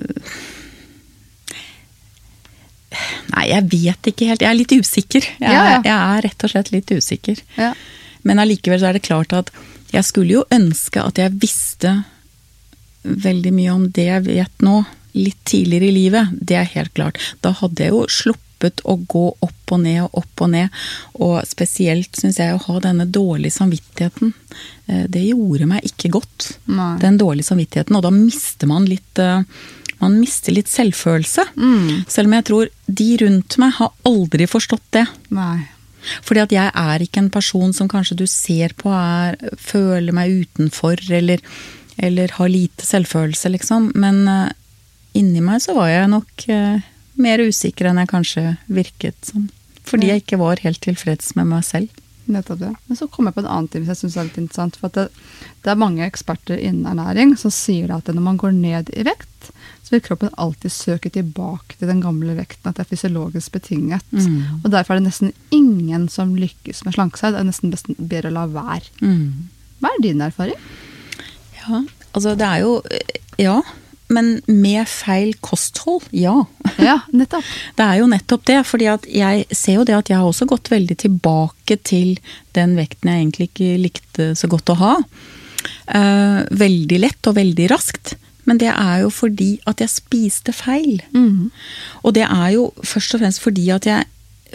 [3.34, 4.44] Nei, jeg vet ikke helt.
[4.46, 5.26] Jeg er litt usikker.
[5.26, 5.78] Jeg, Ja, ja.
[5.80, 7.40] er- jeg er rett og slett litt usikker.
[7.58, 7.74] Ja.
[8.24, 9.50] Men allikevel så er det klart at
[9.92, 12.06] jeg skulle jo ønske at jeg visste
[13.04, 14.86] veldig mye om det jeg vet nå,
[15.16, 16.30] litt tidligere i livet.
[16.40, 17.18] Det er helt klart.
[17.42, 20.70] Da hadde jeg jo sluppet å gå opp og ned og opp og ned.
[21.20, 24.34] Og spesielt syns jeg å ha denne dårlige samvittigheten.
[24.88, 26.58] eh, Det gjorde meg ikke godt.
[26.66, 26.98] Nei.
[27.00, 27.96] Den dårlige samvittigheten.
[27.96, 29.42] Og da mister man litt eh,
[30.04, 31.46] man mister litt selvfølelse.
[31.56, 32.04] Mm.
[32.08, 35.06] Selv om jeg tror de rundt meg har aldri forstått det.
[35.30, 35.68] Nei.
[36.28, 40.44] Fordi at jeg er ikke en person som kanskje du ser på er Føler meg
[40.44, 41.40] utenfor, eller,
[41.98, 43.94] eller har lite selvfølelse, liksom.
[43.96, 44.52] Men uh,
[45.16, 46.48] inni meg så var jeg nok
[47.20, 49.50] mer usikker enn jeg kanskje virket som.
[49.84, 52.04] Fordi jeg ikke var helt tilfreds med meg selv.
[52.32, 52.72] Nettopp det.
[52.88, 54.78] Men så kom jeg på en annen ting som jeg synes er litt interessant.
[54.80, 55.10] For det,
[55.66, 59.52] det, er mange eksperter innen ernæring som sier at når man går ned i vekt,
[59.84, 62.72] så vil kroppen alltid søke tilbake til den gamle vekten.
[62.72, 64.08] At det er fysiologisk betinget.
[64.16, 64.64] Mm.
[64.64, 67.36] Og derfor er det nesten ingen som lykkes med slanke seg.
[67.36, 68.88] Det er nesten best bedre å la være.
[69.04, 69.52] Mm.
[69.84, 70.68] Hva er din erfaring?
[71.60, 71.84] Ja,
[72.14, 72.76] altså det er jo
[73.40, 73.62] Ja
[74.14, 76.44] men med feil kosthold, ja.
[76.88, 77.46] Ja, nettopp.
[77.78, 78.60] Det er jo nettopp det.
[78.68, 82.18] fordi jeg ser jo det at jeg har også gått veldig tilbake til
[82.58, 84.94] den vekten jeg egentlig ikke likte så godt å ha.
[85.88, 88.16] Uh, veldig lett og veldig raskt.
[88.50, 91.00] Men det er jo fordi at jeg spiste feil.
[91.16, 91.52] Mm.
[92.04, 94.10] Og det er jo først og fremst fordi at jeg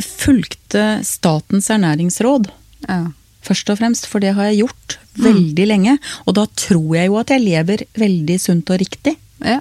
[0.04, 2.50] fulgte Statens ernæringsråd.
[2.84, 3.06] Ja.
[3.44, 5.70] Først og fremst, for det har jeg gjort veldig mm.
[5.70, 5.96] lenge.
[6.26, 9.16] Og da tror jeg jo at jeg lever veldig sunt og riktig.
[9.40, 9.60] Ja.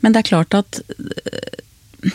[0.00, 2.12] Men det er klart at øh,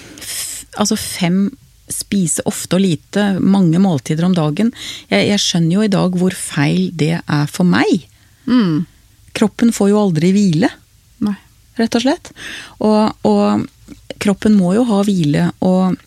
[0.80, 1.52] altså fem
[1.92, 4.72] spise ofte og lite, mange måltider om dagen.
[5.12, 8.08] Jeg, jeg, skjønner jo i dag hvor feil det er for meg.
[8.48, 8.86] Mm.
[9.36, 10.70] Kroppen får jo aldri hvile,
[11.26, 11.36] Nei.
[11.80, 12.32] rett og slett.
[12.80, 13.68] Og, og,
[14.24, 15.98] kroppen må jo ha hvile, og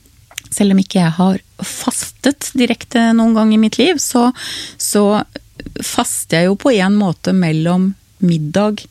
[0.48, 4.30] selv om ikke jeg har fastet direkte noen gang i mitt liv, så,
[4.80, 5.20] så
[5.84, 7.90] faster jeg jo på en måte mellom
[8.24, 8.86] middag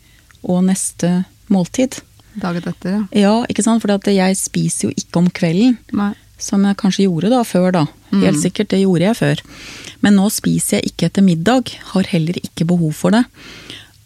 [0.45, 1.97] og neste måltid.
[2.41, 3.01] Dagen etter, ja.
[3.15, 3.83] Ja, ikke sant.
[3.83, 5.77] For jeg spiser jo ikke om kvelden.
[5.95, 6.13] Nei.
[6.41, 7.85] Som jeg kanskje gjorde da før, da.
[8.11, 8.41] Helt mm.
[8.41, 9.43] sikkert, det gjorde jeg før.
[10.03, 11.71] Men nå spiser jeg ikke etter middag.
[11.93, 13.23] Har heller ikke behov for det.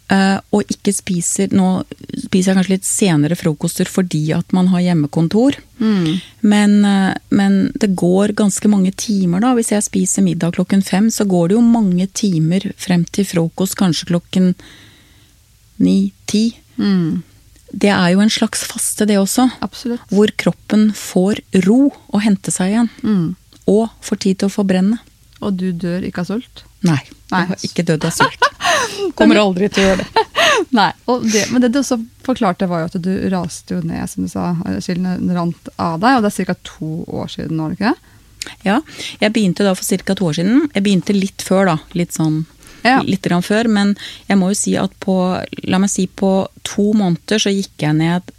[0.09, 1.83] Uh, og ikke spiser Nå
[2.17, 5.59] spiser jeg kanskje litt senere frokoster fordi at man har hjemmekontor.
[5.77, 6.17] Mm.
[6.49, 9.53] Men, uh, men, det går ganske mange timer, da.
[9.57, 13.77] Hvis jeg spiser middag klokken fem, så går det jo mange timer frem til frokost,
[13.81, 14.53] kanskje klokken
[15.81, 16.45] ni-ti.
[16.77, 17.25] Mm
[17.71, 19.49] det er jo en slags faste, det også.
[19.65, 20.01] Absolutt.
[20.13, 22.89] Hvor kroppen får ro og hente seg igjen.
[23.03, 23.27] Mm.
[23.69, 24.99] Og får tid til å forbrenne.
[25.39, 26.63] Og du dør ikke av sult?
[26.83, 26.99] Nei,
[27.31, 27.41] Nei.
[27.43, 28.47] jeg har ikke dødd av sult.
[29.19, 30.25] Kommer aldri til å gjøre det.
[30.79, 30.91] Nei,
[31.31, 34.31] det, Men det du også forklarte, var jo at du raste jo ned, som du
[34.31, 34.51] sa.
[34.83, 36.57] Skillen rant av deg, og det er ca.
[36.67, 38.15] to år siden nå, er det ikke det?
[38.63, 38.77] Ja,
[39.19, 40.15] jeg begynte da for ca.
[40.15, 40.69] to år siden.
[40.73, 41.77] Jeg begynte litt før, da.
[41.97, 42.43] Litt sånn
[42.83, 42.99] ja.
[43.05, 43.69] litt før.
[43.71, 43.95] Men
[44.27, 45.15] jeg må jo si at på,
[45.67, 48.33] la meg si på to måneder så gikk jeg ned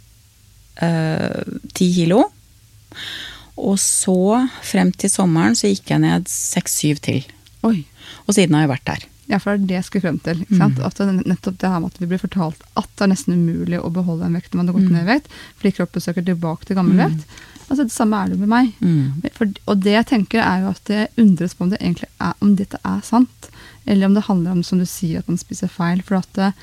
[0.81, 2.23] eh, ti uh, kilo.
[3.61, 7.23] Og så, frem til sommeren, så gikk jeg ned seks-syv til.
[7.67, 7.83] Oi.
[8.25, 9.07] Og siden har jeg vært der.
[9.31, 10.41] Ja, for det er det jeg skulle frem til.
[10.49, 10.79] Mm.
[10.83, 13.79] At det, nettopp det her med at vi blir fortalt at det er nesten umulig
[13.79, 14.95] å beholde en vekt når man har gått mm.
[14.97, 17.03] ned i vekt, fordi kroppen søker tilbake til gammel mm.
[17.05, 17.37] vekt.
[17.69, 18.73] Altså, det samme er det med meg.
[18.83, 19.29] Mm.
[19.37, 22.33] For, og det jeg tenker er jo at jeg undres på om, det egentlig er,
[22.43, 23.50] om dette er sant.
[23.85, 26.03] Eller om det handler om, som du sier, at man spiser feil.
[26.05, 26.57] For at eh,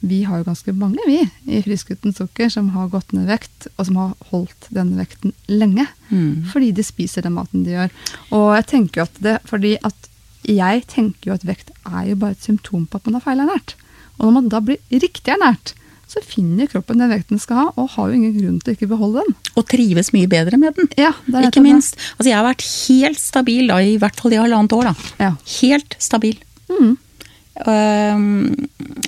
[0.00, 1.20] vi har jo ganske mange, vi,
[1.52, 5.34] i Frisk uten sukker, som har gått ned vekt, og som har holdt denne vekten
[5.50, 5.86] lenge.
[6.08, 6.46] Mm.
[6.52, 7.92] Fordi de spiser den maten de gjør.
[8.36, 10.08] Og jeg tenker jo at det fordi at
[10.48, 13.76] jeg tenker jo at vekt er jo bare et symptom på at man er feilernært.
[14.18, 15.74] Og når man da blir riktig ernært,
[16.10, 18.76] så finner kroppen den vekten den skal ha, og har jo ingen grunn til å
[18.76, 19.36] ikke beholde den.
[19.54, 20.90] Og trives mye bedre med den.
[20.98, 21.98] Ja, det er ikke minst.
[22.16, 24.90] Altså, jeg har vært helt stabil da, i hvert fall i halvannet år.
[24.90, 25.12] da.
[25.22, 25.30] Ja.
[25.60, 26.40] Helt stabil.
[26.70, 26.96] Mm.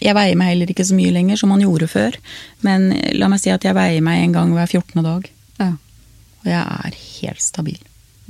[0.03, 2.18] Jeg veier meg heller ikke så mye lenger som man gjorde før.
[2.66, 5.03] Men la meg si at jeg veier meg en gang hver 14.
[5.03, 5.30] dag.
[5.59, 5.72] Ja.
[6.42, 7.80] Og jeg er helt stabil.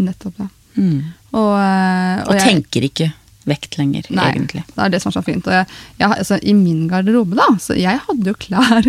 [0.00, 0.48] Nettopp, ja.
[0.72, 1.12] Mm.
[1.36, 2.46] Og, eh, og, og jeg...
[2.46, 3.12] tenker ikke
[3.48, 4.62] vekt lenger, Nei, egentlig.
[4.70, 5.48] Det er det som er så fint.
[5.50, 5.66] Jeg,
[5.98, 8.88] jeg, altså, I min garderobe, da, så jeg hadde jo klær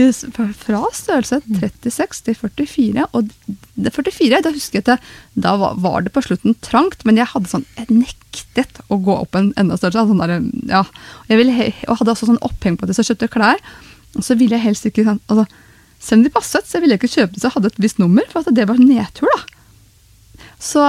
[0.64, 2.22] fra størrelse 36
[2.58, 3.06] til 44.
[3.16, 3.32] Og
[3.74, 7.52] det 44, da husker jeg at da var det på slutten trangt, men jeg hadde
[7.52, 10.12] sånn, jeg nektet å gå opp en enda størrelse.
[10.12, 10.84] Sånn der, ja.
[10.86, 13.62] og, ville, og hadde også sånn oppheng på at jeg kjøpte klær.
[14.16, 15.48] Og så ville jeg helst ikke sånn, altså,
[15.96, 17.98] Selv om de passet, så ville jeg ikke kjøpe dem så jeg hadde et visst
[17.98, 19.30] nummer, for at det var nedtur.
[19.32, 19.55] da.
[20.58, 20.82] Så,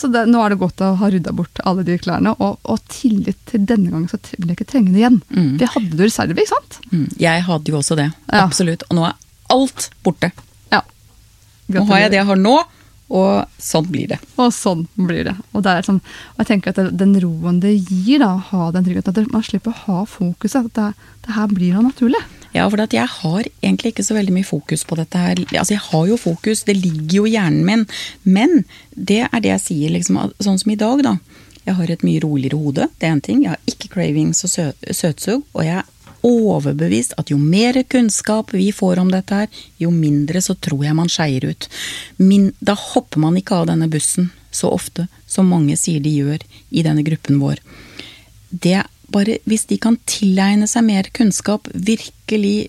[0.00, 2.32] så det, nå er det godt å ha rydda bort alle de klærne.
[2.40, 5.20] Og, og tillit til denne gangen så vil jeg ikke trenge det igjen.
[5.28, 5.52] Mm.
[5.60, 6.78] Det hadde du reserve, ikke sant?
[6.92, 7.04] Mm.
[7.20, 8.08] Jeg hadde jo også det.
[8.30, 8.46] Ja.
[8.46, 8.86] Absolutt.
[8.88, 9.18] Og nå er
[9.52, 10.32] alt borte.
[10.72, 10.82] Ja.
[11.74, 12.56] Nå har jeg det jeg har nå,
[13.06, 14.18] og sånn blir det.
[14.42, 15.36] Og sånn blir det.
[15.52, 16.00] Og, det sånn,
[16.34, 19.44] og jeg tenker at den roen det gir, da, å ha den tryggheten, at man
[19.46, 20.66] slipper å ha fokuset.
[20.66, 22.22] At det, det her blir noe naturlig.
[22.56, 25.40] Ja, for jeg har egentlig ikke så veldig mye fokus på dette her.
[25.50, 27.84] Altså, jeg har jo fokus, det ligger jo i hjernen min.
[28.24, 28.62] Men
[28.94, 31.16] det er det jeg sier, liksom, sånn som i dag, da.
[31.66, 33.42] Jeg har et mye roligere hode, det er en ting.
[33.44, 35.92] Jeg har ikke cravings og sø søtsug, og jeg er
[36.26, 39.50] overbevist at jo mer kunnskap vi får om dette her,
[39.82, 41.68] jo mindre så tror jeg man skeier ut.
[42.22, 46.46] Min, da hopper man ikke av denne bussen så ofte som mange sier de gjør
[46.70, 47.60] i denne gruppen vår.
[48.50, 48.80] Det
[49.16, 52.68] bare hvis de kan tilegne seg mer kunnskap, virkelig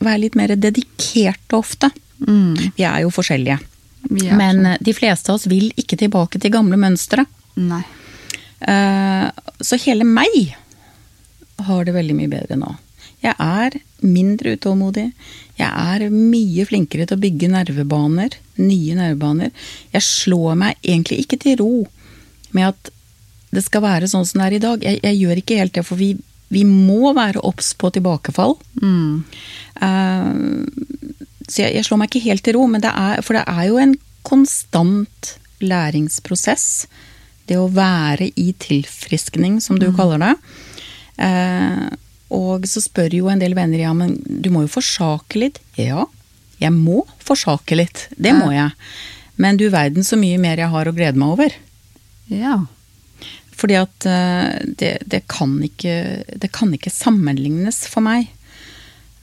[0.00, 1.90] være litt mer dedikerte ofte.
[2.20, 3.58] Vi er jo forskjellige.
[4.06, 4.82] Er Men sånn.
[4.86, 7.24] de fleste av oss vil ikke tilbake til gamle mønstre.
[7.60, 7.82] Nei.
[8.60, 10.54] Eh, Så hele meg
[11.66, 12.74] har det veldig mye bedre nå.
[13.24, 15.06] Jeg er mindre utålmodig.
[15.58, 18.36] Jeg er mye flinkere til å bygge nervebaner.
[18.60, 19.50] Nye nervebaner.
[19.94, 21.70] Jeg slår meg egentlig ikke til ro
[22.52, 22.90] med at
[23.56, 24.84] det skal være sånn som det er i dag.
[24.84, 26.12] Jeg, jeg gjør ikke helt det, for vi,
[26.52, 28.56] vi må være obs på tilbakefall.
[28.82, 29.24] Mm.
[29.80, 30.64] Uh,
[31.46, 33.68] så jeg, jeg slår meg ikke helt til ro, men det er, for det er
[33.70, 33.96] jo en
[34.26, 36.86] konstant læringsprosess.
[37.46, 40.34] Det å være i tilfriskning, som du kaller det.
[41.16, 41.86] Uh,
[42.36, 45.60] og så spør jo en del venner ja, men du må jo forsake litt.
[45.78, 46.08] Ja,
[46.58, 48.08] jeg må forsake litt.
[48.16, 48.72] Det må jeg.
[49.40, 51.54] Men du verden så mye mer jeg har å glede meg over.
[52.32, 52.56] Ja.
[53.56, 58.28] Fordi at eh, det, det, kan ikke, det kan ikke sammenlignes for meg.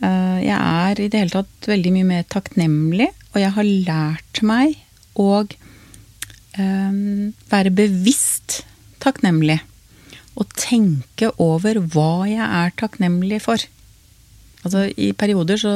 [0.02, 4.42] Eh, Jeg er i det hele tatt veldig mye mer takknemlig, og jeg har lært
[4.46, 4.80] meg
[5.20, 6.98] å eh,
[7.54, 8.64] være bevisst
[9.04, 9.60] takknemlig.
[10.34, 13.62] Og tenke over hva jeg er takknemlig for.
[14.64, 15.74] Altså, i perioder så,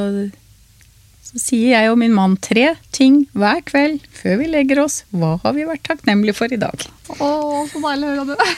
[1.27, 5.01] så sier jeg og min mann tre ting hver kveld før vi legger oss.
[5.11, 6.85] Hva har vi vært takknemlige for i dag?
[7.17, 7.31] Å,
[7.67, 8.47] så deilig å høre det.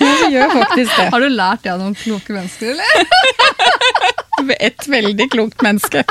[0.00, 1.06] Ja, vi gjør faktisk det.
[1.12, 4.56] Har du lært det av noen kloke mennesker, eller?
[4.70, 6.02] Et veldig klokt menneske.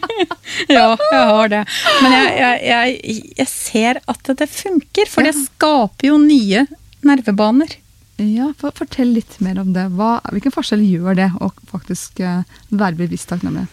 [0.72, 1.60] ja, jeg har det.
[2.00, 6.64] Men jeg, jeg, jeg, jeg ser at det funker, for det skaper jo nye
[7.04, 7.76] nervebaner.
[8.20, 9.90] Ja, for, Fortell litt mer om det.
[9.96, 13.68] Hva, hvilken forskjell gjør det å faktisk eh, være bevisst takknemlig?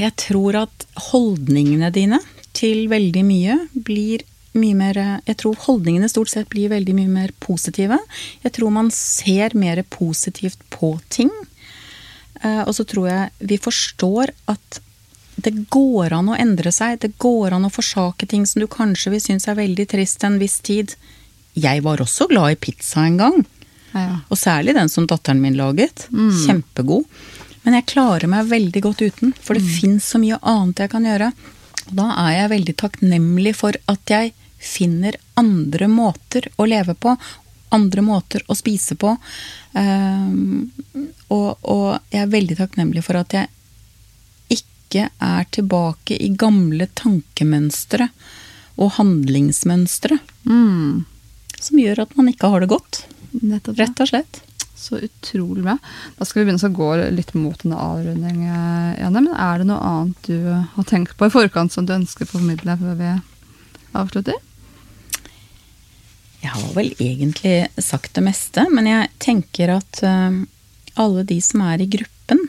[0.00, 2.18] Jeg tror at holdningene dine
[2.56, 7.30] til veldig mye blir mye mer Jeg tror holdningene stort sett blir veldig mye mer
[7.40, 7.96] positive.
[8.44, 11.30] Jeg tror man ser mer positivt på ting.
[12.42, 14.80] Eh, Og så tror jeg vi forstår at
[15.42, 16.98] det går an å endre seg.
[17.00, 20.36] Det går an å forsake ting som du kanskje vil synes er veldig trist en
[20.38, 20.92] viss tid.
[21.56, 23.40] Jeg var også glad i pizza en gang.
[23.94, 24.20] Ja.
[24.28, 26.06] Og særlig den som datteren min laget.
[26.12, 27.04] Kjempegod.
[27.62, 31.06] Men jeg klarer meg veldig godt uten, for det fins så mye annet jeg kan
[31.06, 31.30] gjøre.
[31.88, 34.32] Og da er jeg veldig takknemlig for at jeg
[34.62, 37.14] finner andre måter å leve på.
[37.72, 39.14] Andre måter å spise på.
[39.72, 40.70] Um,
[41.32, 43.50] og, og jeg er veldig takknemlig for at jeg
[44.52, 48.10] ikke er tilbake i gamle tankemønstre
[48.82, 50.18] og handlingsmønstre.
[50.48, 51.04] Mm.
[51.62, 53.04] Som gjør at man ikke har det godt.
[53.40, 53.78] Nettopp.
[53.80, 54.42] Rett og slett.
[54.82, 55.76] Så utrolig bra.
[56.18, 59.20] Da skal vi begynne å gå litt mot en avrunding, eh, Janne.
[59.22, 62.32] Men er det noe annet du har tenkt på i forkant som du ønsker å
[62.32, 63.12] formidle før vi
[64.00, 64.40] avslutter?
[66.42, 70.42] Jeg har vel egentlig sagt det meste, men jeg tenker at eh,
[70.98, 72.42] alle de som er i gruppen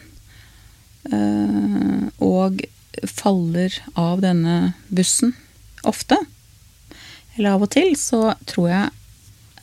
[1.13, 2.65] eh, og
[3.09, 5.35] faller av denne bussen
[5.85, 6.17] ofte,
[7.37, 8.91] eller av og til, så tror jeg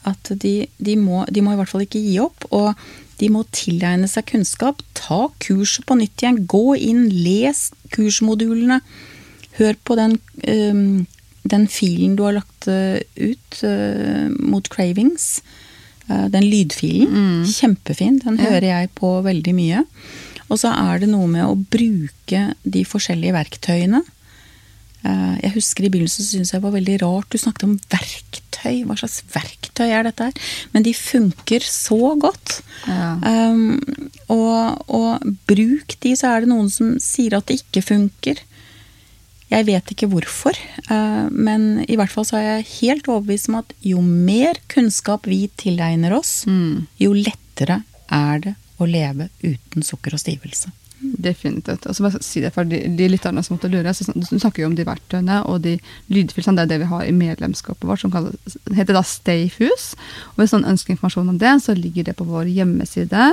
[0.08, 2.46] at de, de, må, de må i hvert fall ikke gi opp.
[2.54, 2.72] Og
[3.20, 4.82] de må tilegne seg kunnskap.
[4.96, 6.42] Ta kurset på nytt igjen.
[6.50, 8.80] Gå inn, les kursmodulene.
[9.58, 10.16] Hør på den,
[11.44, 15.42] den filen du har lagt eh, ut eh, mot cravings.
[16.08, 17.44] Eh, den lydfilen.
[17.50, 18.20] Kjempefin.
[18.24, 19.84] Den hører jeg på veldig mye.
[20.50, 24.02] Og så er det noe med å bruke de forskjellige verktøyene.
[25.04, 27.78] Eh, Jeg husker i begynnelsen så syntes jeg det var veldig rart du snakket om
[27.92, 28.84] verktøy.
[28.84, 30.32] Hva slags verktøy er dette her?
[30.74, 32.60] Men de funker så godt.
[32.86, 33.14] Ja.
[33.24, 33.80] Um,
[34.28, 38.42] og, og bruk de, så er det noen som sier at det ikke funker.
[39.50, 40.54] Jeg vet ikke hvorfor,
[40.94, 45.26] eh, men i hvert fall så er jeg helt overbevist om at jo mer kunnskap
[45.26, 46.86] vi tilegner oss, Mm.
[47.02, 47.80] jo lettere
[48.12, 50.70] er det å leve uten sukker og stivelse.
[51.00, 51.86] Definitivt.
[51.86, 53.92] Og så bare si det for de, de lytterne som måtte lure.
[53.96, 55.78] Så, du snakker jo om de verktøyene og de
[56.12, 56.58] lydfilene.
[56.58, 59.94] Det er det vi har i medlemskapet vårt, som kalles, heter da Stayfus.
[60.34, 63.30] Og hvis noen ønsker informasjon om det, så ligger det på vår hjemmeside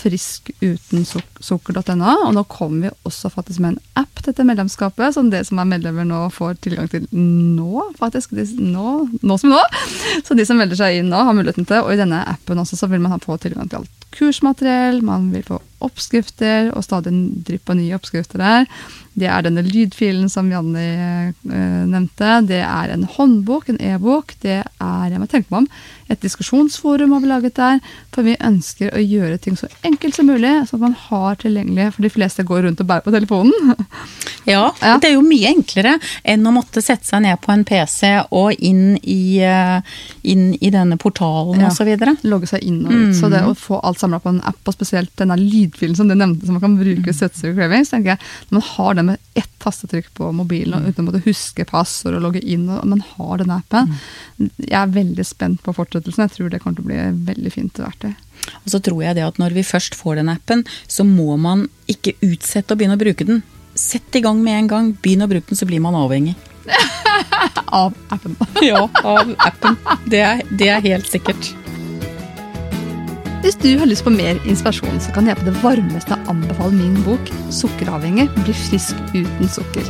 [0.00, 2.12] friskutensukker.no.
[2.26, 5.56] Og nå kommer vi også faktisk med en app til dette medlemskapet, som det som
[5.60, 8.28] er medlemmer nå får tilgang til nå, faktisk.
[8.58, 8.88] Nå,
[9.22, 9.62] nå som nå.
[10.26, 12.74] Så de som melder seg inn nå, har muligheten til Og i denne appen også
[12.80, 17.12] så vil man få tilgang til alt kursmateriell, man vil få oppskrifter, og stadig
[17.46, 18.66] drypp av nye oppskrifter der.
[19.20, 22.34] Det er denne lydfilen som Janni uh, nevnte.
[22.48, 24.34] Det er en håndbok, en e-bok.
[24.42, 25.70] Det er jeg må tenke meg om,
[26.10, 27.80] et diskusjonsforum har vi laget der.
[28.14, 31.92] For vi ønsker å gjøre ting så enkelt som mulig, sånn at man har tilgjengelig.
[31.94, 33.74] For de fleste går rundt og bærer på telefonen.
[34.48, 35.92] Ja, ja, det er jo mye enklere
[36.26, 39.98] enn å måtte sette seg ned på en PC og inn i, eh,
[40.32, 41.68] inn i denne portalen ja.
[41.68, 41.90] osv.
[42.24, 43.10] Logge seg inn og ut.
[43.10, 43.14] Mm.
[43.18, 46.16] Så det å få alt samla på en app, og spesielt denne lydfilen som du
[46.16, 49.18] nevnte, som man kan bruke i Søtsuge Cravings, tenker jeg, når man har det med
[49.38, 53.02] ett tastetrykk på mobilen, og uten å måtte huske passord og logge inn, og man
[53.12, 54.50] har den appen mm.
[54.62, 56.24] Jeg er veldig spent på fortsettelsen.
[56.24, 58.12] Jeg tror det kommer til å bli veldig fint verktøy.
[58.62, 61.66] Og så tror jeg det at når vi først får den appen, så må man
[61.90, 63.42] ikke utsette å begynne å bruke den.
[63.76, 64.92] Sett i gang med en gang.
[65.02, 66.36] Begynn å bruke den, så blir man avhengig.
[67.66, 68.36] av appen.
[68.62, 69.76] ja, av appen.
[70.06, 71.52] Det er, det er, helt sikkert.
[73.40, 76.98] Hvis du har lyst på mer inspirasjon, så kan jeg på det varmeste anbefale min
[77.06, 79.88] bok 'Sukkeravhengig blir frisk uten sukker'.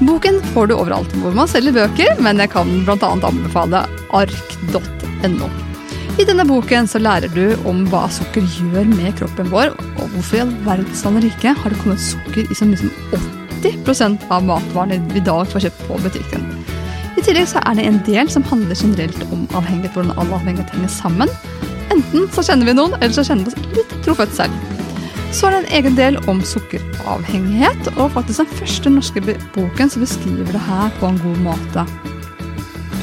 [0.00, 3.10] Boken får du overalt hvor man selger bøker, men jeg kan bl.a.
[3.12, 3.84] anbefale
[4.16, 5.50] ark.no.
[6.14, 10.38] I denne boken så lærer du om hva sukker gjør med kroppen vår, og hvorfor
[10.38, 12.90] i all verdens land rike har det kommet sukker i så mye som
[13.60, 16.48] 80% av matvarene vi i dag får kjøpt på butikken.
[17.14, 20.72] I tillegg så er det en del som handler generelt om avhengighet, hvordan all avhengighet
[20.74, 21.36] henger sammen.
[21.92, 24.72] Enten så kjenner vi noen, eller så kjenner vi oss litt trofødt selv.
[25.34, 29.22] Så er det en egen del om sukkeravhengighet, og faktisk den første norske
[29.56, 31.86] boken som beskriver det her på en god måte.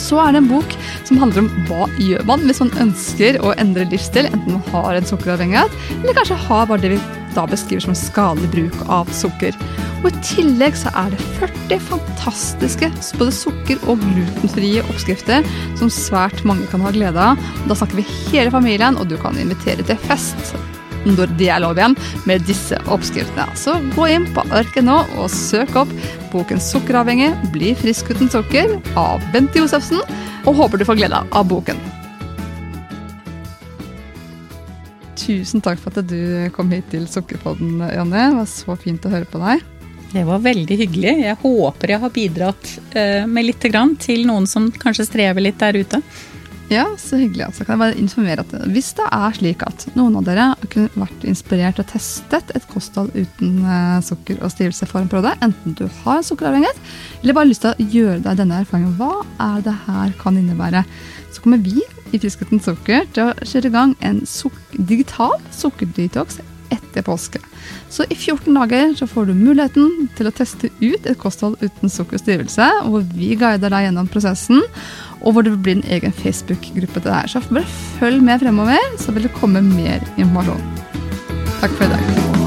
[0.02, 0.76] Så er det en bok
[1.06, 4.98] som handler om hva gjør man hvis man ønsker å endre livsstil, enten man har
[4.98, 7.02] en sukkeravhengighet, eller kanskje har bare det vi
[7.36, 9.56] da beskriver som skadelig bruk av sukker.
[10.02, 12.90] Og I tillegg så er det 40 fantastiske
[13.20, 15.46] både sukker- og glutenfrie oppskrifter
[15.78, 17.42] som svært mange kan ha glede av.
[17.70, 20.56] Da snakker vi hele familien, og du kan invitere til fest
[21.02, 21.96] når de er lov igjen,
[22.30, 23.48] med disse oppskriftene.
[23.58, 25.90] Så gå inn på arket nå og søk opp
[26.30, 30.02] boken 'Sukkeravhengig bli frisk uten sukker' av Bente Josefsen,
[30.46, 31.82] og håper du får glede av boken.
[35.18, 38.18] Tusen takk for at du kom hit til Sukkerpodden, Jonny.
[38.18, 39.62] Det var så fint å høre på deg.
[40.12, 41.14] Det var veldig hyggelig.
[41.24, 43.64] Jeg håper jeg har bidratt eh, med litt
[44.04, 46.02] til noen som kanskje strever litt der ute.
[46.72, 47.46] Ja, så hyggelig.
[47.50, 47.66] Altså.
[47.68, 51.26] Kan jeg bare informere at Hvis det er slik at noen av dere kunne vært
[51.28, 55.84] inspirert og testet et kosthold uten uh, sukker og stivelse for en periode, enten du
[56.04, 56.80] har sukkeravhengighet
[57.22, 60.86] eller bare lyst til å gjøre deg denne erfaringen, hva er det her kan innebære,
[61.32, 66.40] så kommer vi i Frisk sukker til å kjøre i gang en suk digital sukkerdetox
[66.72, 67.42] etter påske.
[67.92, 71.92] Så i 14 dager så får du muligheten til å teste ut et kosthold uten
[71.92, 74.62] sukker og stivelse, hvor vi guider deg gjennom prosessen
[75.22, 77.30] og hvor det blir en egen Facebook-gruppe til deg.
[77.30, 77.68] Så bare
[78.00, 80.64] følg med fremover, så vil det komme mer informasjon.
[81.62, 82.41] Takk for i dag.